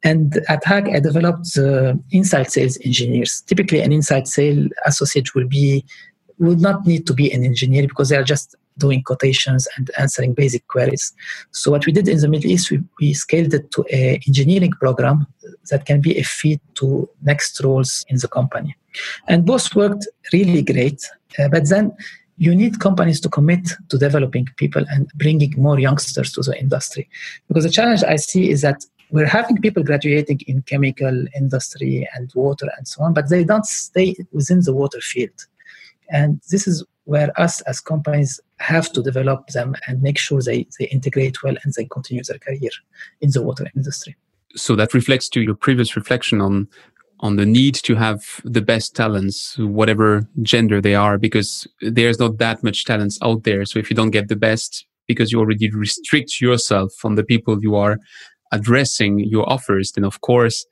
[0.03, 3.41] And at Hach, I developed the inside sales engineers.
[3.41, 5.83] Typically, an inside sale associate will be
[6.47, 10.33] would not need to be an engineer because they are just doing quotations and answering
[10.33, 11.13] basic queries.
[11.51, 14.71] So what we did in the Middle East, we, we scaled it to an engineering
[14.71, 15.27] program
[15.69, 18.75] that can be a feed to next roles in the company.
[19.27, 21.01] And both worked really great.
[21.37, 21.95] Uh, but then
[22.37, 27.07] you need companies to commit to developing people and bringing more youngsters to the industry.
[27.47, 32.31] Because the challenge I see is that we're having people graduating in chemical industry and
[32.33, 35.45] water and so on, but they don't stay within the water field.
[36.11, 40.67] And this is where us as companies have to develop them and make sure they,
[40.77, 42.69] they integrate well and they continue their career
[43.21, 44.15] in the water industry.
[44.55, 46.67] So that reflects to your previous reflection on
[47.21, 52.39] on the need to have the best talents, whatever gender they are, because there's not
[52.39, 53.63] that much talents out there.
[53.63, 57.61] So if you don't get the best, because you already restrict yourself from the people
[57.61, 57.99] you are
[58.51, 60.65] addressing your offers, then of course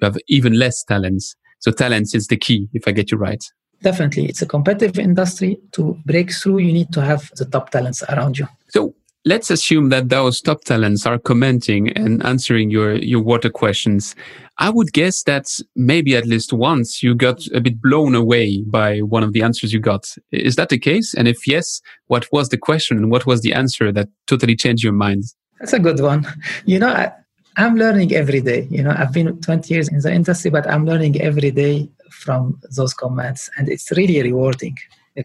[0.00, 1.34] you have even less talents.
[1.58, 3.42] So talents is the key, if I get you right.
[3.82, 4.26] Definitely.
[4.26, 5.58] It's a competitive industry.
[5.72, 8.48] To break through, you need to have the top talents around you.
[8.68, 14.16] So, let's assume that those top talents are commenting and answering your, your water questions.
[14.58, 19.00] I would guess that maybe at least once you got a bit blown away by
[19.00, 20.12] one of the answers you got.
[20.32, 21.14] Is that the case?
[21.14, 24.82] And if yes, what was the question and what was the answer that totally changed
[24.82, 25.24] your mind?
[25.60, 26.26] That's a good one.
[26.64, 27.12] You know, I,
[27.56, 28.66] I'm learning every day.
[28.70, 32.60] You know, I've been 20 years in the industry, but I'm learning every day from
[32.76, 34.76] those comments, and it's really rewarding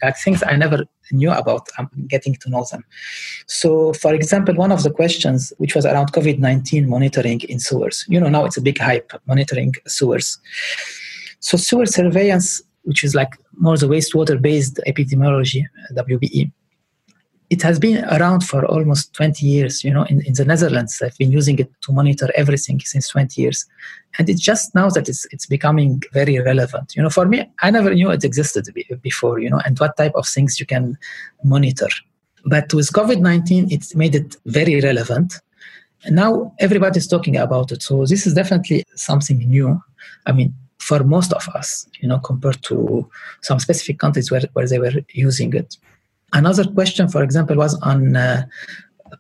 [0.02, 1.68] like things I never knew about.
[1.78, 2.84] I'm getting to know them.
[3.48, 8.06] So, for example, one of the questions, which was around COVID 19 monitoring in sewers,
[8.08, 10.40] you know, now it's a big hype monitoring sewers.
[11.40, 16.52] So, sewer surveillance, which is like more the wastewater based epidemiology, WBE,
[17.54, 19.84] it has been around for almost 20 years.
[19.84, 23.40] You know, in, in the Netherlands, i've been using it to monitor everything since 20
[23.44, 23.60] years.
[24.18, 26.96] And it's just now that it's, it's becoming very relevant.
[26.96, 28.64] You know, for me, I never knew it existed
[29.02, 30.98] before, you know, and what type of things you can
[31.44, 31.92] monitor.
[32.46, 35.40] But with COVID 19, it's made it very relevant.
[36.06, 37.84] And now everybody's talking about it.
[37.84, 39.80] So this is definitely something new.
[40.26, 43.08] I mean, for most of us, you know, compared to
[43.42, 45.78] some specific countries where, where they were using it.
[46.34, 48.46] Another question, for example, was on uh,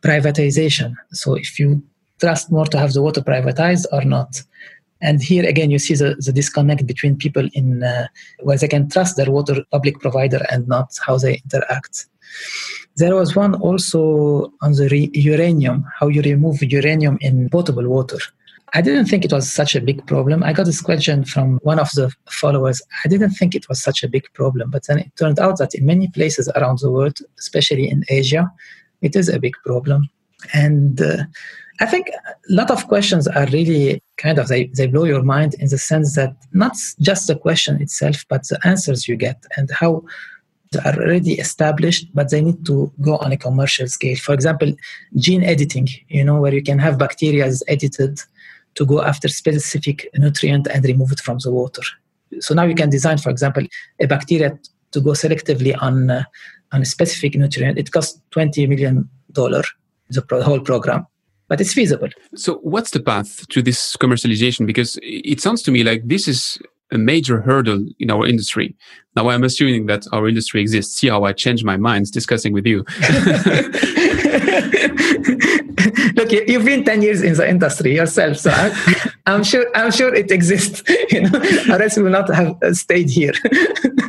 [0.01, 0.95] privatization.
[1.11, 1.83] So if you
[2.19, 4.41] trust more to have the water privatized or not.
[5.01, 8.07] And here again, you see the, the disconnect between people in uh,
[8.39, 12.05] where they can trust their water public provider and not how they interact.
[12.95, 18.19] There was one also on the re- uranium, how you remove uranium in potable water.
[18.75, 20.43] I didn't think it was such a big problem.
[20.43, 22.81] I got this question from one of the followers.
[23.05, 25.75] I didn't think it was such a big problem, but then it turned out that
[25.75, 28.51] in many places around the world, especially in Asia,
[29.01, 30.09] it is a big problem.
[30.53, 31.23] And uh,
[31.79, 35.53] I think a lot of questions are really kind of they, they blow your mind
[35.55, 39.69] in the sense that not just the question itself, but the answers you get and
[39.71, 40.03] how
[40.71, 44.15] they are already established, but they need to go on a commercial scale.
[44.15, 44.73] For example,
[45.17, 48.19] gene editing, you know, where you can have bacteria edited
[48.75, 51.83] to go after specific nutrient and remove it from the water.
[52.39, 53.65] So now you can design, for example,
[53.99, 54.57] a bacteria
[54.91, 56.23] to go selectively on uh,
[56.71, 57.77] on a specific nutrient.
[57.77, 59.63] It costs twenty million dollar
[60.09, 61.07] the pro- whole program,
[61.47, 62.09] but it's feasible.
[62.35, 64.65] So what's the path to this commercialization?
[64.65, 66.57] Because it sounds to me like this is
[66.91, 68.75] a major hurdle in our industry.
[69.15, 70.97] Now I'm assuming that our industry exists.
[70.97, 72.85] See how I change my minds discussing with you.
[76.15, 78.73] Look, you've been 10 years in the industry yourself, so I'm,
[79.25, 83.09] I'm sure I'm sure it exists, you know, or else we will not have stayed
[83.09, 83.33] here.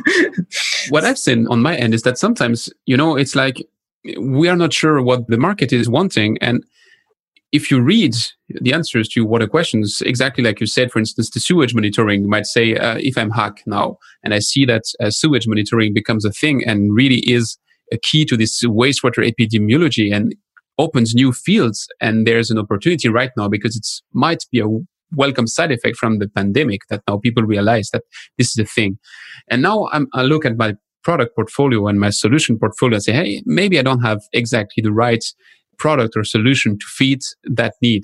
[0.89, 3.65] what I've seen on my end is that sometimes, you know, it's like
[4.19, 6.37] we are not sure what the market is wanting.
[6.41, 6.63] And
[7.51, 8.15] if you read
[8.49, 12.45] the answers to water questions, exactly like you said, for instance, the sewage monitoring might
[12.45, 16.31] say, uh, if I'm Hach now, and I see that uh, sewage monitoring becomes a
[16.31, 17.57] thing and really is
[17.91, 20.35] a key to this wastewater epidemiology and
[20.77, 21.87] opens new fields.
[22.01, 24.67] And there's an opportunity right now because it might be a
[25.15, 28.03] welcome side effect from the pandemic that now people realize that
[28.37, 28.97] this is a thing.
[29.49, 33.13] And now I'm, I look at my product portfolio and my solution portfolio and say,
[33.13, 35.23] hey, maybe I don't have exactly the right
[35.77, 38.03] product or solution to feed that need.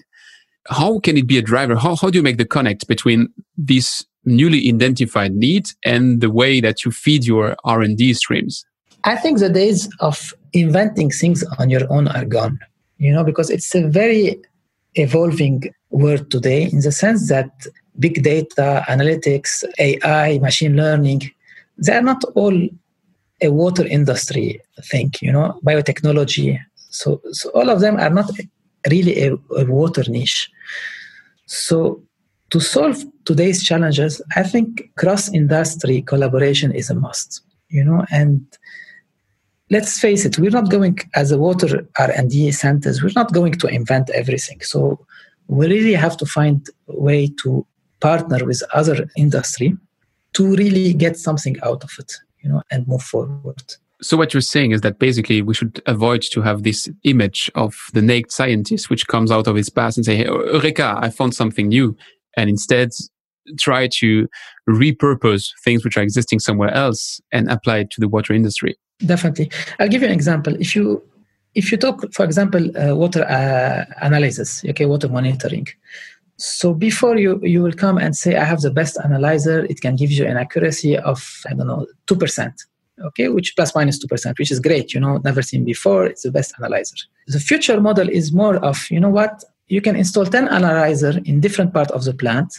[0.70, 1.76] How can it be a driver?
[1.76, 6.62] How, how do you make the connect between this newly identified need and the way
[6.62, 8.64] that you feed your R&D streams?
[9.04, 12.60] I think the days of inventing things on your own are gone,
[12.98, 14.42] you know, because it's a very
[14.96, 17.50] evolving world today in the sense that
[18.00, 21.32] big data, analytics, AI, machine learning,
[21.78, 22.58] they are not all
[23.42, 26.60] a water industry thing, you know, biotechnology.
[26.76, 28.30] So, so all of them are not
[28.90, 30.50] really a, a water niche.
[31.48, 32.04] So
[32.52, 38.46] to solve today's challenges, I think cross-industry collaboration is a must, you know, and
[39.72, 43.68] let's face it, we're not going as a water R&D centers, we're not going to
[43.68, 44.62] invent everything.
[44.62, 45.00] So
[45.48, 47.66] we really have to find a way to
[48.02, 49.76] partner with other industry
[50.34, 53.64] to really get something out of it, you know, and move forward.
[54.02, 57.76] So what you're saying is that basically we should avoid to have this image of
[57.94, 61.34] the naked scientist which comes out of his past and say, hey, Eureka, I found
[61.34, 61.96] something new.
[62.36, 62.90] And instead
[63.60, 64.28] try to
[64.70, 68.76] repurpose things which are existing somewhere else and apply it to the water industry.
[69.06, 69.52] Definitely.
[69.80, 70.56] I'll give you an example.
[70.60, 71.04] If you
[71.54, 75.68] if you talk, for example, uh, water uh, analysis, okay, water monitoring.
[76.38, 79.96] So before you you will come and say, I have the best analyzer, it can
[79.96, 82.54] give you an accuracy of I don't know two percent,
[83.04, 84.94] okay, which plus minus minus two percent, which is great.
[84.94, 86.06] You know, never seen before.
[86.06, 86.96] It's the best analyzer.
[87.28, 91.40] The future model is more of you know what you can install ten analyzer in
[91.40, 92.54] different part of the plant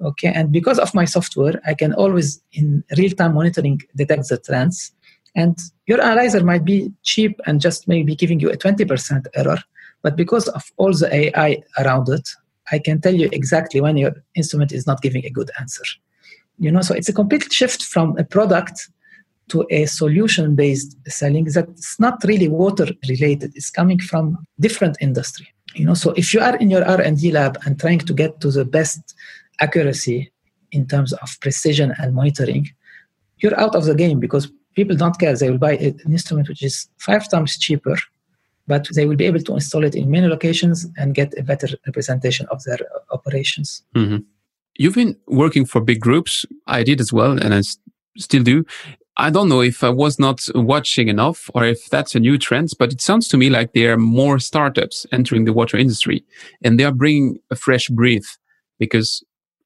[0.00, 4.36] okay and because of my software i can always in real time monitoring detect the
[4.38, 4.92] trends
[5.36, 9.58] And your analyzer might be cheap and just maybe giving you a 20% error,
[10.02, 12.28] but because of all the AI around it,
[12.72, 15.84] I can tell you exactly when your instrument is not giving a good answer.
[16.58, 18.88] You know, so it's a complete shift from a product
[19.48, 25.46] to a solution based selling that's not really water related it's coming from different industry
[25.74, 28.50] you know so if you are in your r&d lab and trying to get to
[28.50, 29.14] the best
[29.60, 30.30] accuracy
[30.72, 32.68] in terms of precision and monitoring
[33.38, 36.62] you're out of the game because people don't care they will buy an instrument which
[36.62, 37.96] is five times cheaper
[38.68, 41.68] but they will be able to install it in many locations and get a better
[41.86, 42.78] representation of their
[43.10, 44.18] operations mm-hmm.
[44.76, 47.62] you've been working for big groups i did as well and i
[48.16, 48.64] still do
[49.18, 52.72] I don't know if I was not watching enough or if that's a new trend,
[52.78, 56.22] but it sounds to me like there are more startups entering the water industry
[56.62, 58.36] and they are bringing a fresh breath
[58.78, 59.24] because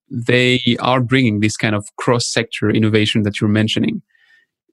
[0.08, 4.02] they are bringing this kind of cross sector innovation that you're mentioning.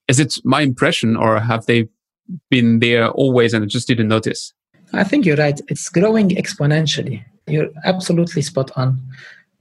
[0.07, 1.87] Is it my impression or have they
[2.49, 4.53] been there always and I just didn't notice?
[4.93, 5.59] I think you're right.
[5.67, 7.23] It's growing exponentially.
[7.47, 9.01] You're absolutely spot on.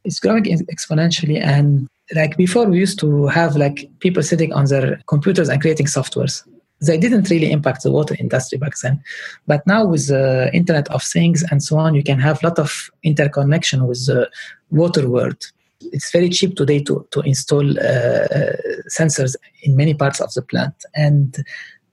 [0.05, 5.01] It's growing exponentially and like before we used to have like people sitting on their
[5.07, 6.47] computers and creating softwares
[6.81, 9.03] they didn't really impact the water industry back then
[9.47, 12.59] but now with the internet of things and so on you can have a lot
[12.59, 14.29] of interconnection with the
[14.71, 18.57] water world it's very cheap today to, to install uh,
[18.91, 20.75] sensors in many parts of the plant.
[20.95, 21.37] And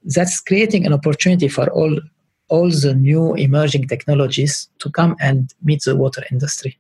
[0.06, 2.00] that's creating an opportunity for all
[2.50, 6.78] all the new emerging technologies to come and meet the water industry.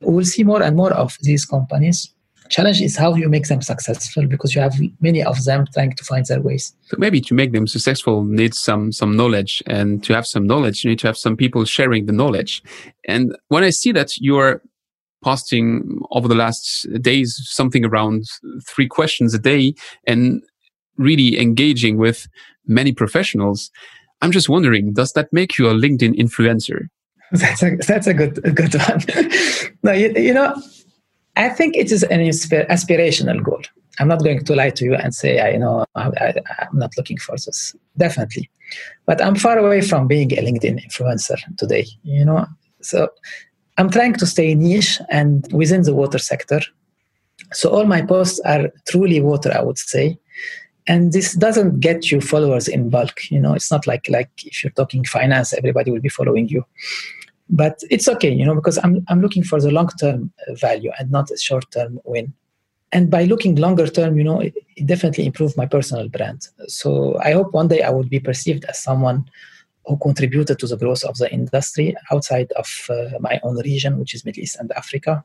[0.00, 2.12] We will see more and more of these companies.
[2.48, 6.04] Challenge is how you make them successful because you have many of them trying to
[6.04, 6.72] find their ways.
[6.82, 9.62] So maybe to make them successful needs some some knowledge.
[9.66, 12.62] And to have some knowledge you need to have some people sharing the knowledge.
[13.08, 14.62] And when i see that you're
[15.22, 18.24] posting over the last days something around
[18.66, 19.74] three questions a day
[20.06, 20.42] and
[20.96, 22.28] really engaging with
[22.66, 23.70] many professionals
[24.22, 26.88] i'm just wondering does that make you a linkedin influencer
[27.32, 29.02] that's a that's a good a good one
[29.82, 30.54] no you, you know
[31.36, 33.62] I think it is an aspirational goal.
[33.98, 36.96] I'm not going to lie to you and say, I you know, I, am not
[36.96, 37.74] looking for this.
[37.96, 38.50] Definitely.
[39.06, 42.46] But I'm far away from being a LinkedIn influencer today, you know.
[42.80, 43.08] So
[43.78, 46.60] I'm trying to stay niche and within the water sector.
[47.52, 50.18] So all my posts are truly water, I would say.
[50.88, 53.30] And this doesn't get you followers in bulk.
[53.30, 56.64] You know, it's not like like if you're talking finance, everybody will be following you
[57.48, 61.10] but it's okay you know because i'm, I'm looking for the long term value and
[61.10, 62.32] not a short term win
[62.92, 67.18] and by looking longer term you know it, it, definitely improved my personal brand so
[67.22, 69.28] i hope one day i would be perceived as someone
[69.86, 74.14] who contributed to the growth of the industry outside of uh, my own region which
[74.14, 75.24] is middle east and africa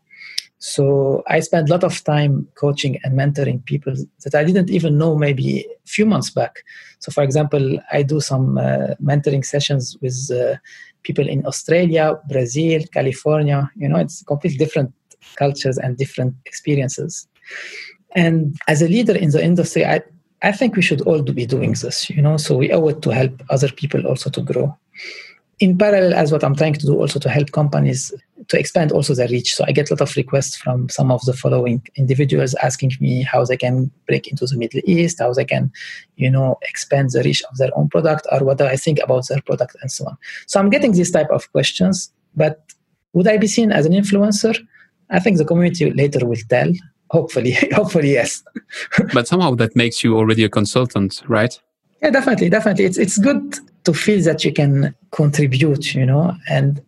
[0.59, 3.93] so i spent a lot of time coaching and mentoring people
[4.23, 6.63] that i didn't even know maybe a few months back
[6.99, 10.55] so for example i do some uh, mentoring sessions with uh,
[11.03, 13.69] people in Australia, Brazil, California.
[13.75, 14.93] You know, it's completely different
[15.35, 17.27] cultures and different experiences.
[18.13, 20.01] And as a leader in the industry, I,
[20.41, 23.11] I think we should all be doing this, you know, so we owe it to
[23.11, 24.75] help other people also to grow.
[25.59, 28.11] In parallel, as what I'm trying to do also to help companies
[28.47, 29.53] to expand also their reach.
[29.53, 33.21] So I get a lot of requests from some of the following individuals asking me
[33.21, 35.71] how they can break into the Middle East, how they can,
[36.15, 39.41] you know, expand the reach of their own product or what I think about their
[39.41, 40.17] product and so on.
[40.47, 42.59] So I'm getting these type of questions, but
[43.13, 44.57] would I be seen as an influencer?
[45.11, 46.71] I think the community later will tell.
[47.11, 48.41] Hopefully, hopefully yes.
[49.13, 51.59] but somehow that makes you already a consultant, right?
[52.01, 52.85] Yeah, definitely, definitely.
[52.85, 56.81] It's it's good to feel that you can contribute, you know, and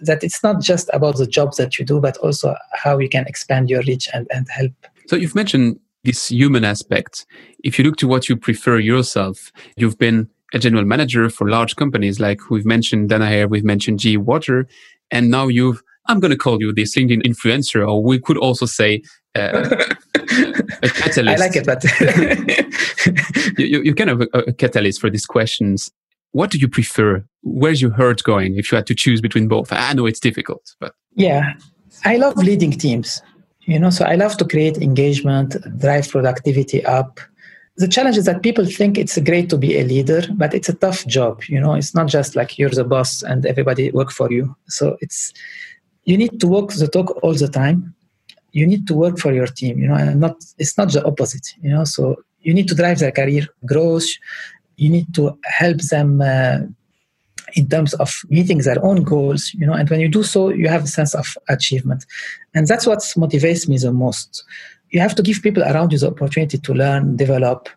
[0.00, 3.26] that it's not just about the jobs that you do, but also how you can
[3.26, 4.72] expand your reach and, and help.
[5.08, 7.26] So you've mentioned this human aspect.
[7.62, 11.76] If you look to what you prefer yourself, you've been a general manager for large
[11.76, 14.66] companies like we've mentioned Danaher, we've mentioned GE Water,
[15.10, 18.66] and now you've I'm going to call you this LinkedIn influencer, or we could also
[18.66, 19.02] say
[19.36, 19.94] Uh,
[20.82, 21.18] a catalyst.
[21.28, 21.84] I like it, but
[23.58, 25.90] you, you're kind of a, a catalyst for these questions
[26.36, 27.24] what do you prefer?
[27.44, 29.72] Where's your heart going if you had to choose between both?
[29.72, 31.54] I know it's difficult, but yeah,
[32.04, 33.22] I love leading teams.
[33.62, 37.20] You know, so I love to create engagement, drive productivity up.
[37.78, 40.74] The challenge is that people think it's great to be a leader, but it's a
[40.74, 41.42] tough job.
[41.48, 44.54] You know, it's not just like you're the boss and everybody work for you.
[44.68, 45.32] So it's
[46.04, 47.94] you need to walk the talk all the time.
[48.58, 49.74] You need to work for your team.
[49.80, 51.46] You know, and not it's not the opposite.
[51.62, 52.02] You know, so
[52.46, 54.10] you need to drive their career growth
[54.78, 55.22] you need to
[55.60, 56.58] help them uh,
[57.54, 60.68] in terms of meeting their own goals you know and when you do so you
[60.68, 62.04] have a sense of achievement
[62.54, 64.44] and that's what motivates me the most
[64.90, 67.70] you have to give people around you the opportunity to learn develop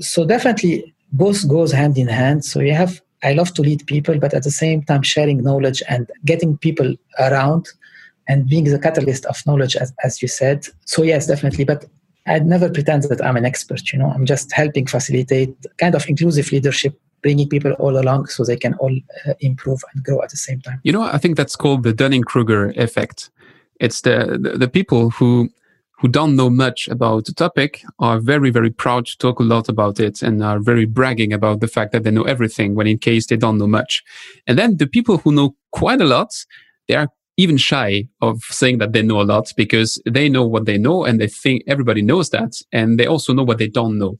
[0.00, 2.44] so definitely both goes hand in hand.
[2.44, 5.82] So you have I love to lead people, but at the same time sharing knowledge
[5.88, 7.68] and getting people around
[8.28, 10.66] and being the catalyst of knowledge, as, as you said.
[10.84, 11.64] So yes, definitely.
[11.64, 11.86] But
[12.26, 13.92] I'd never pretend that I'm an expert.
[13.92, 18.44] You know, I'm just helping facilitate kind of inclusive leadership, bringing people all along so
[18.44, 18.94] they can all
[19.26, 20.80] uh, improve and grow at the same time.
[20.84, 23.30] You know, I think that's called the Dunning Kruger effect.
[23.80, 25.48] It's the, the, the people who
[26.00, 29.68] who don't know much about the topic are very, very proud to talk a lot
[29.68, 32.98] about it and are very bragging about the fact that they know everything when in
[32.98, 34.04] case they don't know much.
[34.46, 36.30] And then the people who know quite a lot,
[36.86, 37.08] they are
[37.38, 41.04] even shy of saying that they know a lot because they know what they know
[41.04, 42.52] and they think everybody knows that.
[42.72, 44.16] And they also know what they don't know.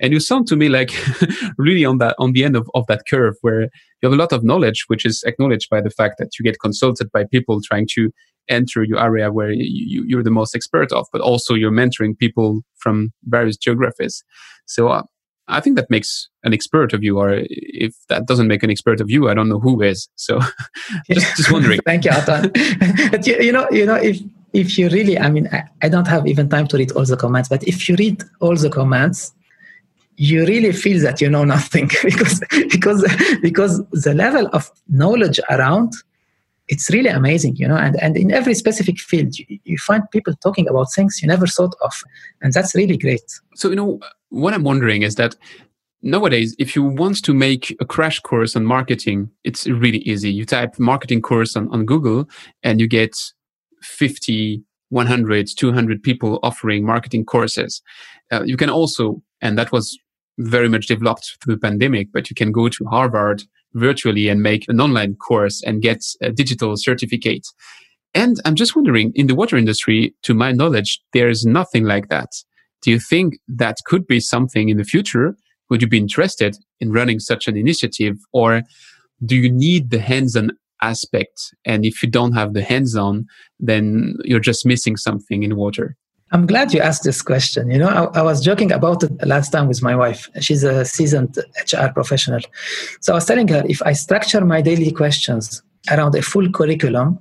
[0.00, 0.90] And you sound to me like
[1.58, 3.68] really on that, on the end of, of that curve where you
[4.02, 7.12] have a lot of knowledge, which is acknowledged by the fact that you get consulted
[7.12, 8.10] by people trying to
[8.48, 12.60] enter your area where you, you're the most expert of, but also you're mentoring people
[12.78, 14.24] from various geographies.
[14.66, 15.02] So uh,
[15.48, 19.00] I think that makes an expert of you, or if that doesn't make an expert
[19.00, 20.08] of you, I don't know who is.
[20.16, 20.40] So
[21.10, 21.80] just, just wondering.
[21.86, 22.50] Thank you, Antoine.
[23.24, 24.20] you, you, know, you know, if
[24.52, 27.16] if you really, I mean, I, I don't have even time to read all the
[27.16, 29.34] comments, but if you read all the comments,
[30.16, 33.04] you really feel that you know nothing because because
[33.42, 35.92] because the level of knowledge around
[36.68, 40.34] it's really amazing, you know, and, and in every specific field, you, you, find people
[40.42, 41.92] talking about things you never thought of.
[42.40, 43.22] And that's really great.
[43.54, 44.00] So, you know,
[44.34, 45.36] what I'm wondering is that
[46.02, 50.30] nowadays, if you want to make a crash course on marketing, it's really easy.
[50.30, 52.28] You type marketing course on, on Google
[52.62, 53.16] and you get
[53.82, 57.80] 50, 100, 200 people offering marketing courses.
[58.32, 59.98] Uh, you can also, and that was
[60.38, 64.68] very much developed through the pandemic, but you can go to Harvard virtually and make
[64.68, 67.46] an online course and get a digital certificate.
[68.14, 72.30] And I'm just wondering, in the water industry, to my knowledge, there's nothing like that.
[72.84, 75.34] Do you think that could be something in the future?
[75.70, 78.16] Would you be interested in running such an initiative?
[78.34, 78.62] Or
[79.24, 80.50] do you need the hands on
[80.82, 81.54] aspect?
[81.64, 83.26] And if you don't have the hands on,
[83.58, 85.96] then you're just missing something in water.
[86.30, 87.70] I'm glad you asked this question.
[87.70, 90.28] You know, I, I, was joking about it last time with my wife.
[90.40, 91.38] She's a seasoned
[91.72, 92.40] HR professional.
[93.00, 97.18] So I was telling her if I structure my daily questions around a full curriculum,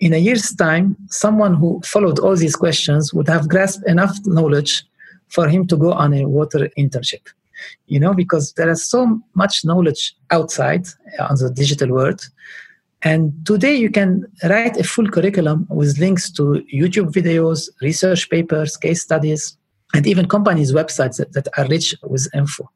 [0.00, 4.84] in a year's time, someone who followed all these questions would have grasped enough knowledge
[5.28, 7.26] for him to go on a water internship.
[7.86, 10.86] You know, because there is so much knowledge outside
[11.18, 12.20] uh, on the digital world
[13.02, 18.76] and today you can write a full curriculum with links to YouTube videos, research papers,
[18.76, 19.56] case studies,
[19.94, 22.68] and even companies' websites that, that are rich with info.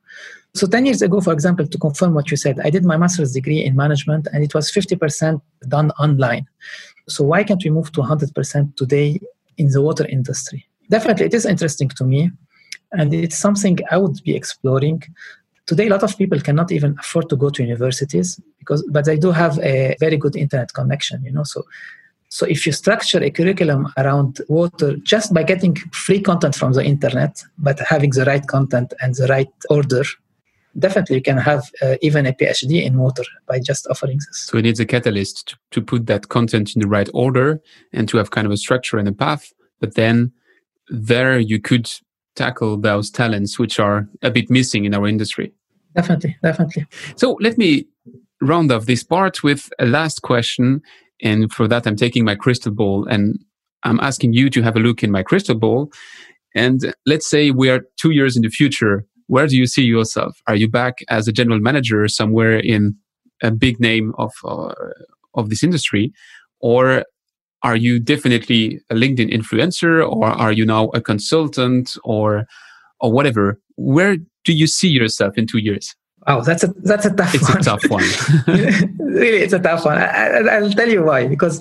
[0.54, 3.32] So 10 years ago, for example, to confirm what you said, I did my master's
[3.32, 6.46] degree in management and it was 50% done online.
[7.08, 9.20] So why can't we move to 100% today
[9.56, 10.66] in the water industry?
[10.88, 12.30] Definitely, it is interesting to me
[12.92, 15.02] and it's something I would be exploring
[15.70, 18.28] today a lot of people cannot even afford to go to universities
[18.58, 21.62] because but they do have a very good internet connection you know so
[22.36, 25.74] so if you structure a curriculum around water just by getting
[26.04, 30.04] free content from the internet but having the right content and the right order
[30.78, 34.46] definitely you can have uh, even a phd in water by just offering this.
[34.46, 37.60] So it needs a catalyst to, to put that content in the right order
[37.92, 40.32] and to have kind of a structure and a path but then
[40.88, 41.90] there you could
[42.36, 45.52] tackle those talents which are a bit missing in our industry.
[45.94, 46.86] Definitely definitely.
[47.16, 47.86] So let me
[48.40, 50.80] round off this part with a last question
[51.22, 53.38] and for that i'm taking my crystal ball and
[53.82, 55.90] i'm asking you to have a look in my crystal ball.
[56.54, 60.32] And let's say we are two years in the future where do you see yourself
[60.46, 62.94] are you back as a general manager somewhere in
[63.42, 64.74] a big name of uh,
[65.34, 66.12] of this industry
[66.60, 67.04] or
[67.62, 72.46] are you definitely a linkedin influencer or are you now a consultant or
[73.00, 75.94] or whatever where do you see yourself in two years?
[76.26, 77.58] Oh, that's a that's a tough it's one.
[77.58, 78.04] It's a tough one.
[78.98, 79.96] really, it's a tough one.
[79.96, 81.26] I, will tell you why.
[81.26, 81.56] Because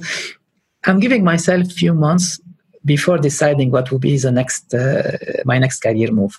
[0.85, 2.39] I'm giving myself a few months
[2.83, 6.35] before deciding what will be the next uh, my next career move.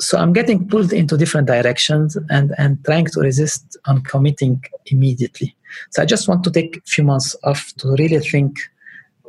[0.00, 5.54] So I'm getting pulled into different directions and and trying to resist on committing immediately.
[5.90, 8.58] So I just want to take a few months off to really think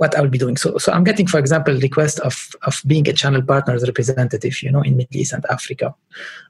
[0.01, 0.57] what I will be doing.
[0.57, 4.71] So, so I'm getting, for example, requests of, of being a channel partners representative, you
[4.71, 5.93] know, in Middle East and Africa.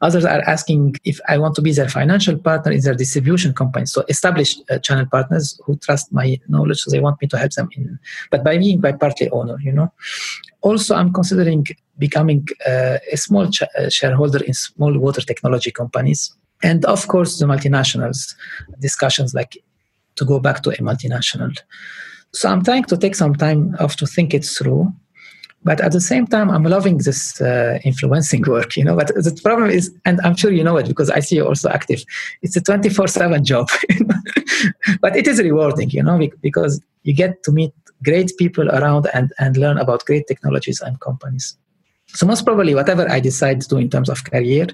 [0.02, 3.88] Others are asking if I want to be their financial partner in their distribution company.
[3.88, 7.52] So established uh, channel partners who trust my knowledge, so they want me to help
[7.52, 8.00] them in,
[8.30, 9.92] but by being by partly owner, you know.
[10.62, 11.66] Also, I'm considering
[11.98, 16.34] becoming uh, a small ch- uh, shareholder in small water technology companies.
[16.64, 18.36] And of course, the multinationals
[18.80, 19.58] discussions like
[20.16, 21.58] to go back to a multinational.
[22.34, 24.94] So I'm trying to take some time off to think it through.
[25.64, 29.40] but at the same time i'm loving this uh, influencing work you know but the
[29.44, 32.04] problem is and i'm sure you know it because i see you also active
[32.42, 33.68] it's a 24-7 job
[35.02, 39.32] but it is rewarding you know because you get to meet great people around and
[39.40, 41.58] and learn about great technologies and companies
[42.08, 44.68] so most probably whatever i decide to do in terms of career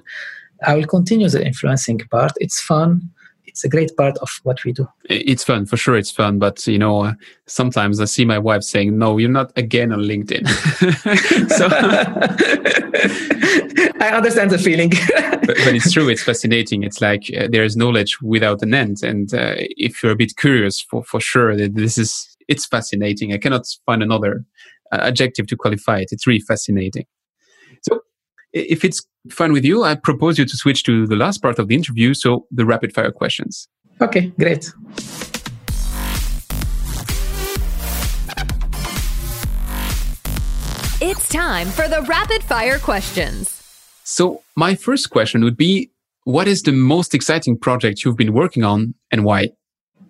[0.66, 3.10] i will continue the influencing part it's fun
[3.58, 4.88] it's a great part of what we do.
[5.10, 5.98] It's fun, for sure.
[5.98, 7.14] It's fun, but you know, uh,
[7.48, 10.48] sometimes I see my wife saying, "No, you're not again on LinkedIn."
[11.58, 11.68] so
[14.00, 14.90] I understand the feeling,
[15.48, 16.08] but, but, it's true.
[16.08, 16.84] It's fascinating.
[16.84, 20.38] It's like uh, there is knowledge without an end, and uh, if you're a bit
[20.38, 23.34] curious, for for sure, that this is it's fascinating.
[23.34, 24.46] I cannot find another
[24.92, 26.10] uh, adjective to qualify it.
[26.12, 27.06] It's really fascinating.
[27.82, 28.02] So
[28.54, 31.68] if it's fine with you, I propose you to switch to the last part of
[31.68, 33.68] the interview, so the rapid fire questions.
[34.02, 34.72] Okay, great.
[41.00, 43.54] It's time for the rapid fire questions.
[44.04, 45.92] So, my first question would be
[46.24, 49.50] What is the most exciting project you've been working on and why?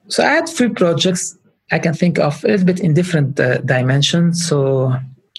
[0.08, 1.38] So, I had three projects
[1.72, 4.48] I can think of a little bit in different uh, dimensions.
[4.48, 4.96] So,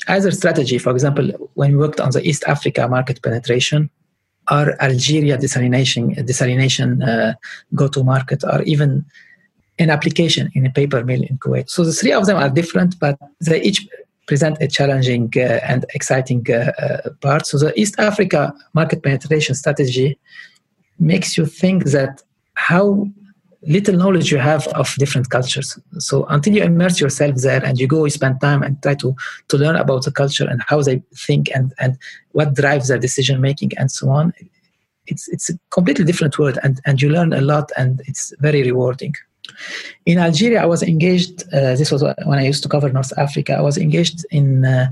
[0.08, 3.90] either strategy, for example, when we worked on the East Africa market penetration,
[4.50, 7.34] or Algeria desalination, desalination uh,
[7.74, 9.04] go-to market, or even
[9.78, 11.68] an application in a paper mill in Kuwait.
[11.70, 13.86] So the three of them are different, but they each
[14.26, 17.46] present a challenging uh, and exciting uh, uh part.
[17.46, 20.18] So the East Africa market penetration strategy
[20.98, 22.22] makes you think that
[22.54, 23.08] how
[23.68, 25.78] little knowledge you have of different cultures.
[25.98, 29.14] So until you immerse yourself there and you go, spend time and try to
[29.48, 31.98] to learn about the culture and how they think and and
[32.32, 34.32] what drives their decision making and so on,
[35.06, 38.62] it's it's a completely different world and and you learn a lot and it's very
[38.62, 39.14] rewarding.
[40.06, 41.42] In Algeria, I was engaged.
[41.54, 43.54] Uh, this was when I used to cover North Africa.
[43.54, 44.64] I was engaged in.
[44.64, 44.90] Uh,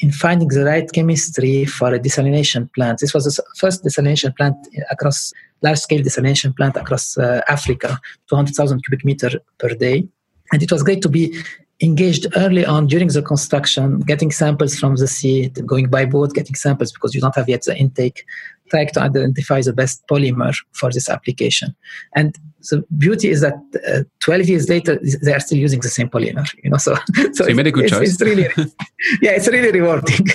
[0.00, 2.98] in finding the right chemistry for a desalination plant.
[2.98, 4.56] This was the first desalination plant
[4.90, 5.32] across
[5.62, 10.06] large scale desalination plant across uh, Africa, 200,000 cubic meter per day.
[10.52, 11.34] And it was great to be
[11.80, 16.54] engaged early on during the construction, getting samples from the sea, going by boat, getting
[16.54, 18.24] samples because you don't have yet the intake,
[18.70, 21.74] trying to identify the best polymer for this application.
[22.14, 22.36] And
[22.70, 23.54] the beauty is that
[23.88, 27.32] uh, 12 years later, they are still using the same polymer, you know, so, so,
[27.32, 28.12] so you made a good it's, choice.
[28.12, 28.42] It's really,
[29.22, 30.26] yeah, it's really rewarding.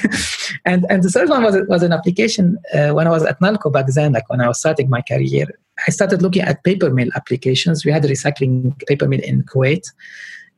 [0.66, 3.72] and, and the third one was, was an application uh, when I was at Nalco
[3.72, 5.48] back then, like when I was starting my career,
[5.88, 7.86] I started looking at paper mill applications.
[7.86, 9.92] We had a recycling paper mill in Kuwait.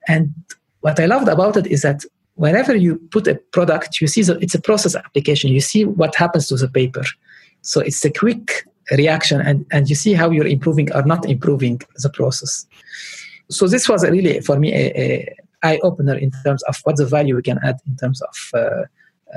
[0.07, 0.33] And
[0.81, 2.03] what I loved about it is that
[2.35, 5.51] whenever you put a product, you see that it's a process application.
[5.51, 7.03] You see what happens to the paper.
[7.61, 8.65] So it's a quick
[8.97, 12.65] reaction and, and you see how you're improving or not improving the process.
[13.49, 17.05] So this was really, for me, a, a eye opener in terms of what the
[17.05, 18.83] value we can add in terms of uh,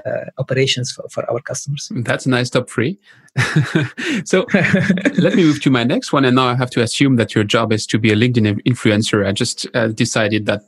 [0.05, 1.90] uh, operations for, for our customers.
[1.94, 2.98] That's a nice top three.
[4.24, 4.46] so
[5.18, 6.24] let me move to my next one.
[6.24, 9.26] And now I have to assume that your job is to be a LinkedIn influencer.
[9.26, 10.62] I just uh, decided that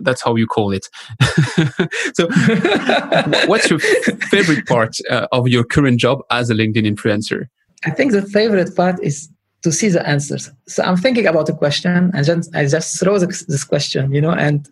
[0.00, 0.88] that's how you call it.
[2.14, 2.28] so
[3.46, 7.48] what's your favorite part uh, of your current job as a LinkedIn influencer?
[7.84, 9.28] I think the favorite part is
[9.62, 10.50] to see the answers.
[10.66, 14.32] So I'm thinking about a question and then I just throw this, question, you know,
[14.32, 14.68] and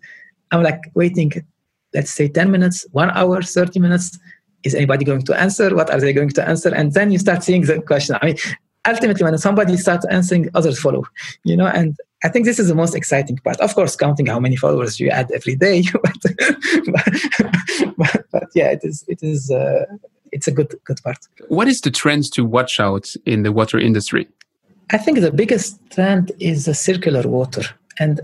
[0.50, 1.32] I'm like waiting
[1.94, 4.18] let's say 10 minutes, one hour, 30 minutes.
[4.64, 5.74] Is anybody going to answer?
[5.74, 6.74] What are they going to answer?
[6.74, 8.16] And then you start seeing the question.
[8.20, 8.36] I mean,
[8.86, 11.04] ultimately, when somebody starts answering, others follow,
[11.44, 13.60] you know, and I think this is the most exciting part.
[13.60, 17.12] Of course, counting how many followers you add every day, but,
[17.96, 19.84] but, but, yeah, it is, it is, uh,
[20.34, 21.18] it's a good, good part.
[21.48, 24.28] What is the trend to watch out in the water industry?
[24.90, 27.62] I think the biggest trend is the circular water.
[27.98, 28.20] And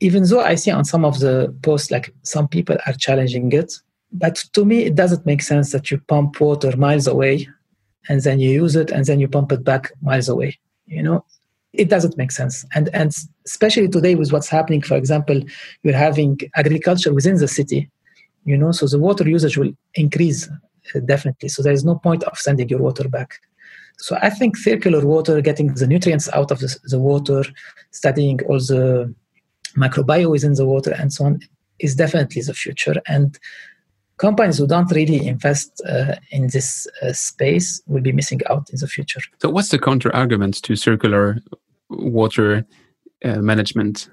[0.00, 3.72] even though I see on some of the posts like some people are challenging it,
[4.12, 7.48] but to me it doesn't make sense that you pump water miles away
[8.08, 10.58] and then you use it and then you pump it back miles away.
[10.86, 11.24] You know,
[11.72, 12.64] it doesn't make sense.
[12.74, 13.14] And and
[13.46, 15.40] especially today with what's happening, for example,
[15.82, 17.90] you're having agriculture within the city,
[18.44, 20.48] you know, so the water usage will increase
[21.04, 21.48] definitely.
[21.48, 23.40] So there is no point of sending your water back.
[23.98, 27.44] So I think circular water, getting the nutrients out of the, the water,
[27.90, 29.14] studying all the
[29.76, 31.40] microbiome is in the water and so on
[31.78, 33.38] is definitely the future and
[34.16, 38.78] companies who don't really invest uh, in this uh, space will be missing out in
[38.80, 41.38] the future so what's the counter argument to circular
[41.90, 42.66] water
[43.24, 44.08] uh, management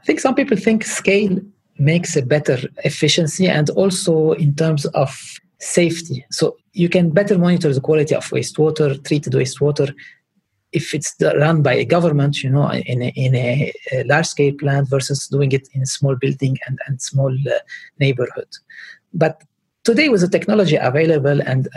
[0.00, 1.36] i think some people think scale
[1.80, 5.10] makes a better efficiency and also in terms of
[5.58, 9.94] safety so you can better monitor the quality of wastewater treated wastewater
[10.72, 13.72] if it's run by a government, you know, in a, in a,
[14.04, 17.58] large scale plant versus doing it in a small building and, and small uh,
[17.98, 18.46] neighborhood.
[19.12, 19.42] But
[19.84, 21.68] today, with the technology available, and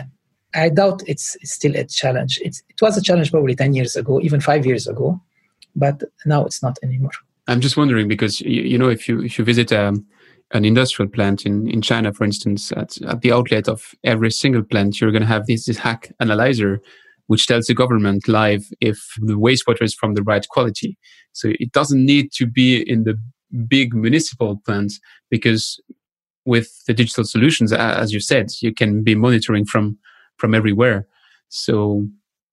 [0.54, 2.38] I doubt it's, it's still a challenge.
[2.42, 5.20] It's, it was a challenge probably 10 years ago, even five years ago,
[5.74, 7.10] but now it's not anymore.
[7.46, 10.06] I'm just wondering because you, you know if you if you visit um,
[10.52, 14.62] an industrial plant in, in China, for instance, at, at the outlet of every single
[14.62, 16.80] plant, you're going to have this, this Hach analyzer,
[17.26, 20.96] which tells the government live if the wastewater is from the right quality.
[21.32, 23.18] So it doesn't need to be in the
[23.66, 25.80] big municipal plants because
[26.44, 29.98] with the digital solutions, as you said, you can be monitoring from
[30.36, 31.06] from everywhere.
[31.48, 32.06] So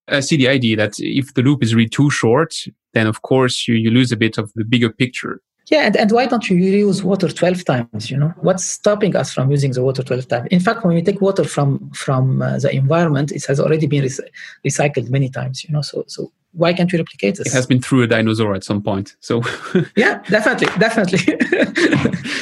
[0.07, 2.53] I see the idea that if the loop is really too short,
[2.93, 5.41] then of course you, you lose a bit of the bigger picture.
[5.67, 8.11] Yeah, and, and why don't you use water 12 times?
[8.11, 10.47] You know, what's stopping us from using the water 12 times?
[10.51, 14.03] In fact, when we take water from from uh, the environment, it has already been
[14.65, 15.63] recycled many times.
[15.63, 17.47] You know, so so why can't we replicate this?
[17.47, 19.15] It has been through a dinosaur at some point.
[19.21, 19.43] So
[19.95, 21.19] yeah, definitely, definitely.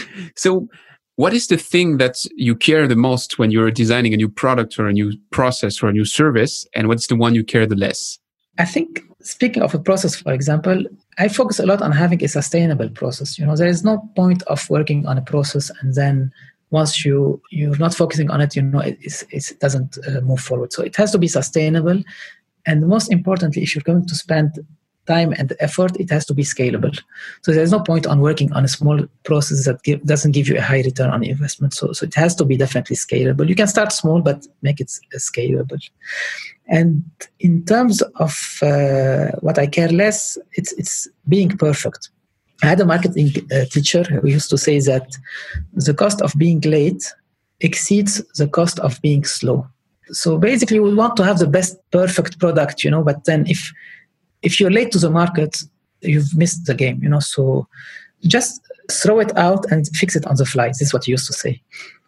[0.36, 0.68] so
[1.20, 4.80] what is the thing that you care the most when you're designing a new product
[4.80, 6.66] or a new process or a new service?
[6.74, 8.18] And what's the one you care the less?
[8.58, 10.86] I think speaking of a process for example
[11.18, 13.38] i focus a lot on having a sustainable process.
[13.38, 16.32] You know there is no point of working on a process and then
[16.70, 18.98] once you you're not focusing on it you know it,
[19.30, 20.72] it doesn't uh, move forward.
[20.72, 22.02] So it has to be sustainable.
[22.66, 24.52] And most importantly if you're going to spend
[25.16, 26.96] time and effort, it has to be scalable.
[27.44, 28.98] So there's no point on working on a small
[29.30, 31.72] process that give, doesn't give you a high return on investment.
[31.74, 33.50] So, so it has to be definitely scalable.
[33.52, 34.90] You can start small, but make it
[35.30, 35.82] scalable.
[36.78, 37.04] And
[37.40, 37.96] in terms
[38.26, 40.96] of uh, what I care less, it's it's
[41.28, 42.02] being perfect.
[42.64, 45.08] I had a marketing uh, teacher who used to say that
[45.88, 47.04] the cost of being late
[47.62, 49.68] exceeds the cost of being slow.
[50.12, 53.04] So basically, we want to have the best perfect product, you know.
[53.04, 53.72] But then, if
[54.42, 55.62] if you're late to the market,
[56.02, 57.20] you've missed the game, you know.
[57.20, 57.68] So
[58.24, 58.62] just
[58.92, 60.68] throw it out and fix it on the fly.
[60.68, 61.62] This is what you used to say.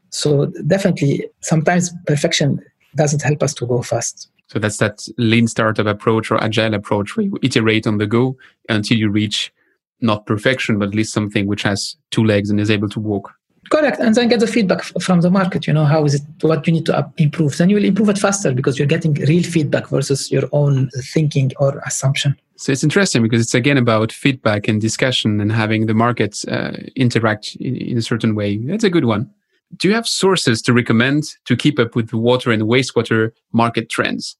[0.09, 2.63] So definitely, sometimes perfection
[2.95, 4.29] doesn't help us to go fast.
[4.47, 8.35] So that's that lean startup approach or agile approach where you iterate on the go
[8.67, 9.53] until you reach
[10.01, 13.33] not perfection, but at least something which has two legs and is able to walk.
[13.69, 15.67] Correct, and then get the feedback from the market.
[15.67, 16.21] You know, how is it?
[16.41, 17.57] What you need to improve?
[17.57, 21.51] Then you will improve it faster because you're getting real feedback versus your own thinking
[21.59, 22.35] or assumption.
[22.57, 26.73] So it's interesting because it's again about feedback and discussion and having the market uh,
[26.95, 28.57] interact in, in a certain way.
[28.57, 29.29] That's a good one.
[29.77, 33.89] Do you have sources to recommend to keep up with the water and wastewater market
[33.89, 34.35] trends?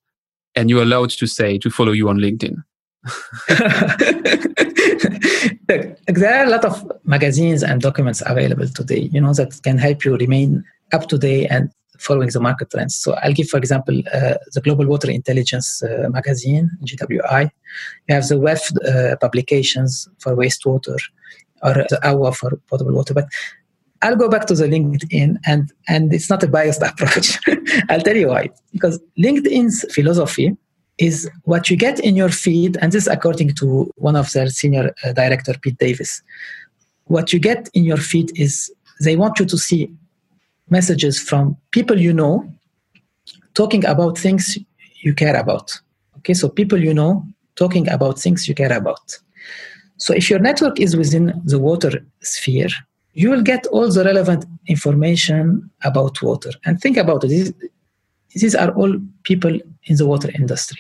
[0.56, 2.58] And you're allowed to say to follow you on LinkedIn.
[5.68, 10.06] There are a lot of magazines and documents available today, you know, that can help
[10.06, 12.96] you remain up to date and following the market trends.
[12.96, 17.50] So I'll give, for example, uh, the Global Water Intelligence uh, magazine, GWI.
[18.08, 20.98] You have the WEF uh, publications for wastewater
[21.64, 23.14] or the AWWA for potable water.
[23.14, 23.28] But
[24.02, 27.38] I'll go back to the LinkedIn and, and it's not a biased approach.
[27.90, 28.50] I'll tell you why.
[28.74, 30.58] Because LinkedIn's philosophy
[31.02, 34.94] is what you get in your feed, and this according to one of their senior
[35.04, 36.22] uh, director, Pete Davis.
[37.06, 38.72] What you get in your feed is
[39.04, 39.92] they want you to see
[40.70, 42.48] messages from people you know
[43.56, 44.58] talking about things
[45.02, 45.68] you care about.
[46.18, 47.26] Okay, so people you know
[47.56, 49.20] talking about things you care about.
[49.98, 52.70] So if your network is within the water sphere,
[53.14, 56.52] you will get all the relevant information about water.
[56.66, 57.56] And think about it.
[58.34, 60.80] These, are all people in the water industry.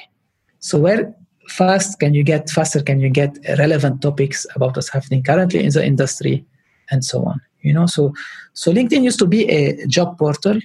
[0.59, 1.13] So where
[1.49, 5.71] fast can you get faster can you get relevant topics about what's happening currently in
[5.71, 6.45] the industry
[6.91, 7.41] and so on.
[7.61, 8.13] You know, so
[8.53, 10.59] so LinkedIn used to be a job portal.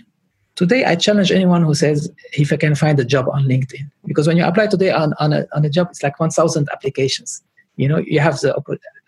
[0.55, 4.27] Today, I challenge anyone who says if I can find a job on LinkedIn, because
[4.27, 7.43] when you apply today on, on, a, on a job, it's like 1,000 applications.
[7.77, 8.59] You know, you have the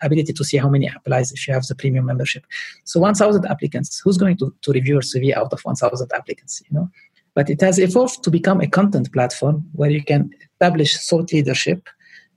[0.01, 2.45] ability to see how many applies if you have the premium membership.
[2.83, 6.61] So 1,000 applicants, who's going to, to review your CV out of 1,000 applicants?
[6.69, 6.89] You know,
[7.39, 11.87] but it has evolved to become a content platform where you can establish thought leadership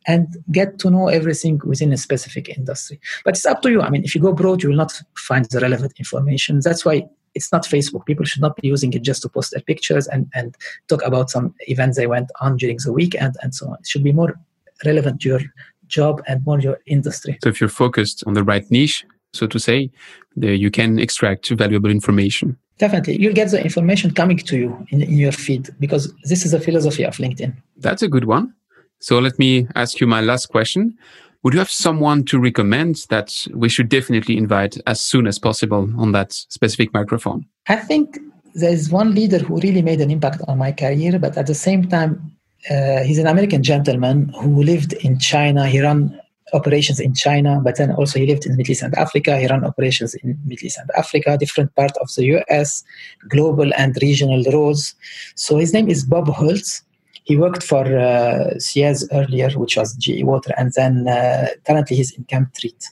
[0.06, 3.00] and get to know everything within a specific industry.
[3.24, 3.82] But it's up to you.
[3.82, 6.60] I mean, if you go broad, you will not find the relevant information.
[6.62, 7.02] That's why
[7.34, 8.06] it's not Facebook.
[8.06, 11.30] People should not be using it just to post their pictures and, and talk about
[11.30, 13.78] some events they went on during the weekend and so on.
[13.80, 14.38] It should be more
[14.84, 15.40] relevant to your
[15.88, 17.40] job and more your industry.
[17.42, 19.90] So if you're focused on the right niche, so to say,
[20.36, 22.56] you can extract valuable information.
[22.78, 23.20] Definitely.
[23.20, 26.60] You'll get the information coming to you in, in your feed because this is the
[26.60, 27.54] philosophy of LinkedIn.
[27.76, 28.54] That's a good one.
[28.98, 30.96] So let me ask you my last question.
[31.42, 35.90] Would you have someone to recommend that we should definitely invite as soon as possible
[35.98, 37.46] on that specific microphone?
[37.68, 38.18] I think
[38.54, 41.88] there's one leader who really made an impact on my career, but at the same
[41.88, 42.32] time,
[42.70, 45.66] uh, he's an American gentleman who lived in China.
[45.66, 46.16] He ran
[46.52, 49.38] operations in China, but then also he lived in Middle East and Africa.
[49.38, 52.84] He ran operations in Middle East and Africa, different part of the US,
[53.28, 54.94] global and regional roles.
[55.34, 56.82] So his name is Bob Holtz.
[57.24, 62.12] He worked for uh, Suez earlier, which was GE Water, and then uh, currently he's
[62.12, 62.84] in ChemTreat.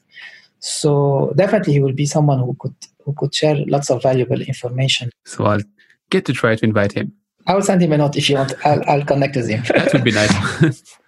[0.61, 5.11] So definitely he will be someone who could who could share lots of valuable information.
[5.25, 5.63] So I'll
[6.11, 7.13] get to try to invite him.
[7.47, 8.53] I will send him a note if you want.
[8.65, 9.63] I'll, I'll connect with him.
[9.75, 10.99] that would be nice.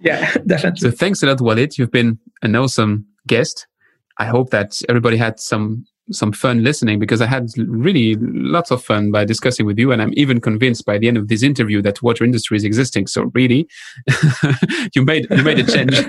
[0.00, 0.80] yeah, definitely.
[0.80, 1.78] So thanks a lot, Walid.
[1.78, 3.66] You've been an awesome guest.
[4.18, 8.82] I hope that everybody had some some fun listening because I had really lots of
[8.82, 11.80] fun by discussing with you, and I'm even convinced by the end of this interview
[11.82, 13.06] that water industry is existing.
[13.06, 13.68] So really,
[14.94, 15.96] you made you made a change.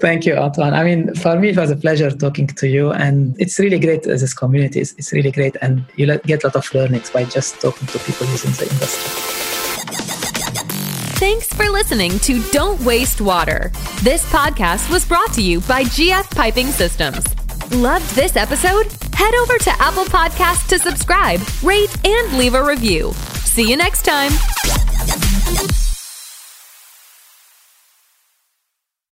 [0.00, 0.74] Thank you, Antoine.
[0.74, 4.06] I mean, for me, it was a pleasure talking to you, and it's really great
[4.06, 4.80] as this community.
[4.80, 7.98] It's, it's really great, and you get a lot of learnings by just talking to
[7.98, 9.67] people within the industry.
[11.18, 13.72] Thanks for listening to Don't Waste Water.
[14.02, 17.24] This podcast was brought to you by GF Piping Systems.
[17.72, 18.86] Loved this episode?
[19.14, 23.12] Head over to Apple Podcasts to subscribe, rate, and leave a review.
[23.42, 24.30] See you next time.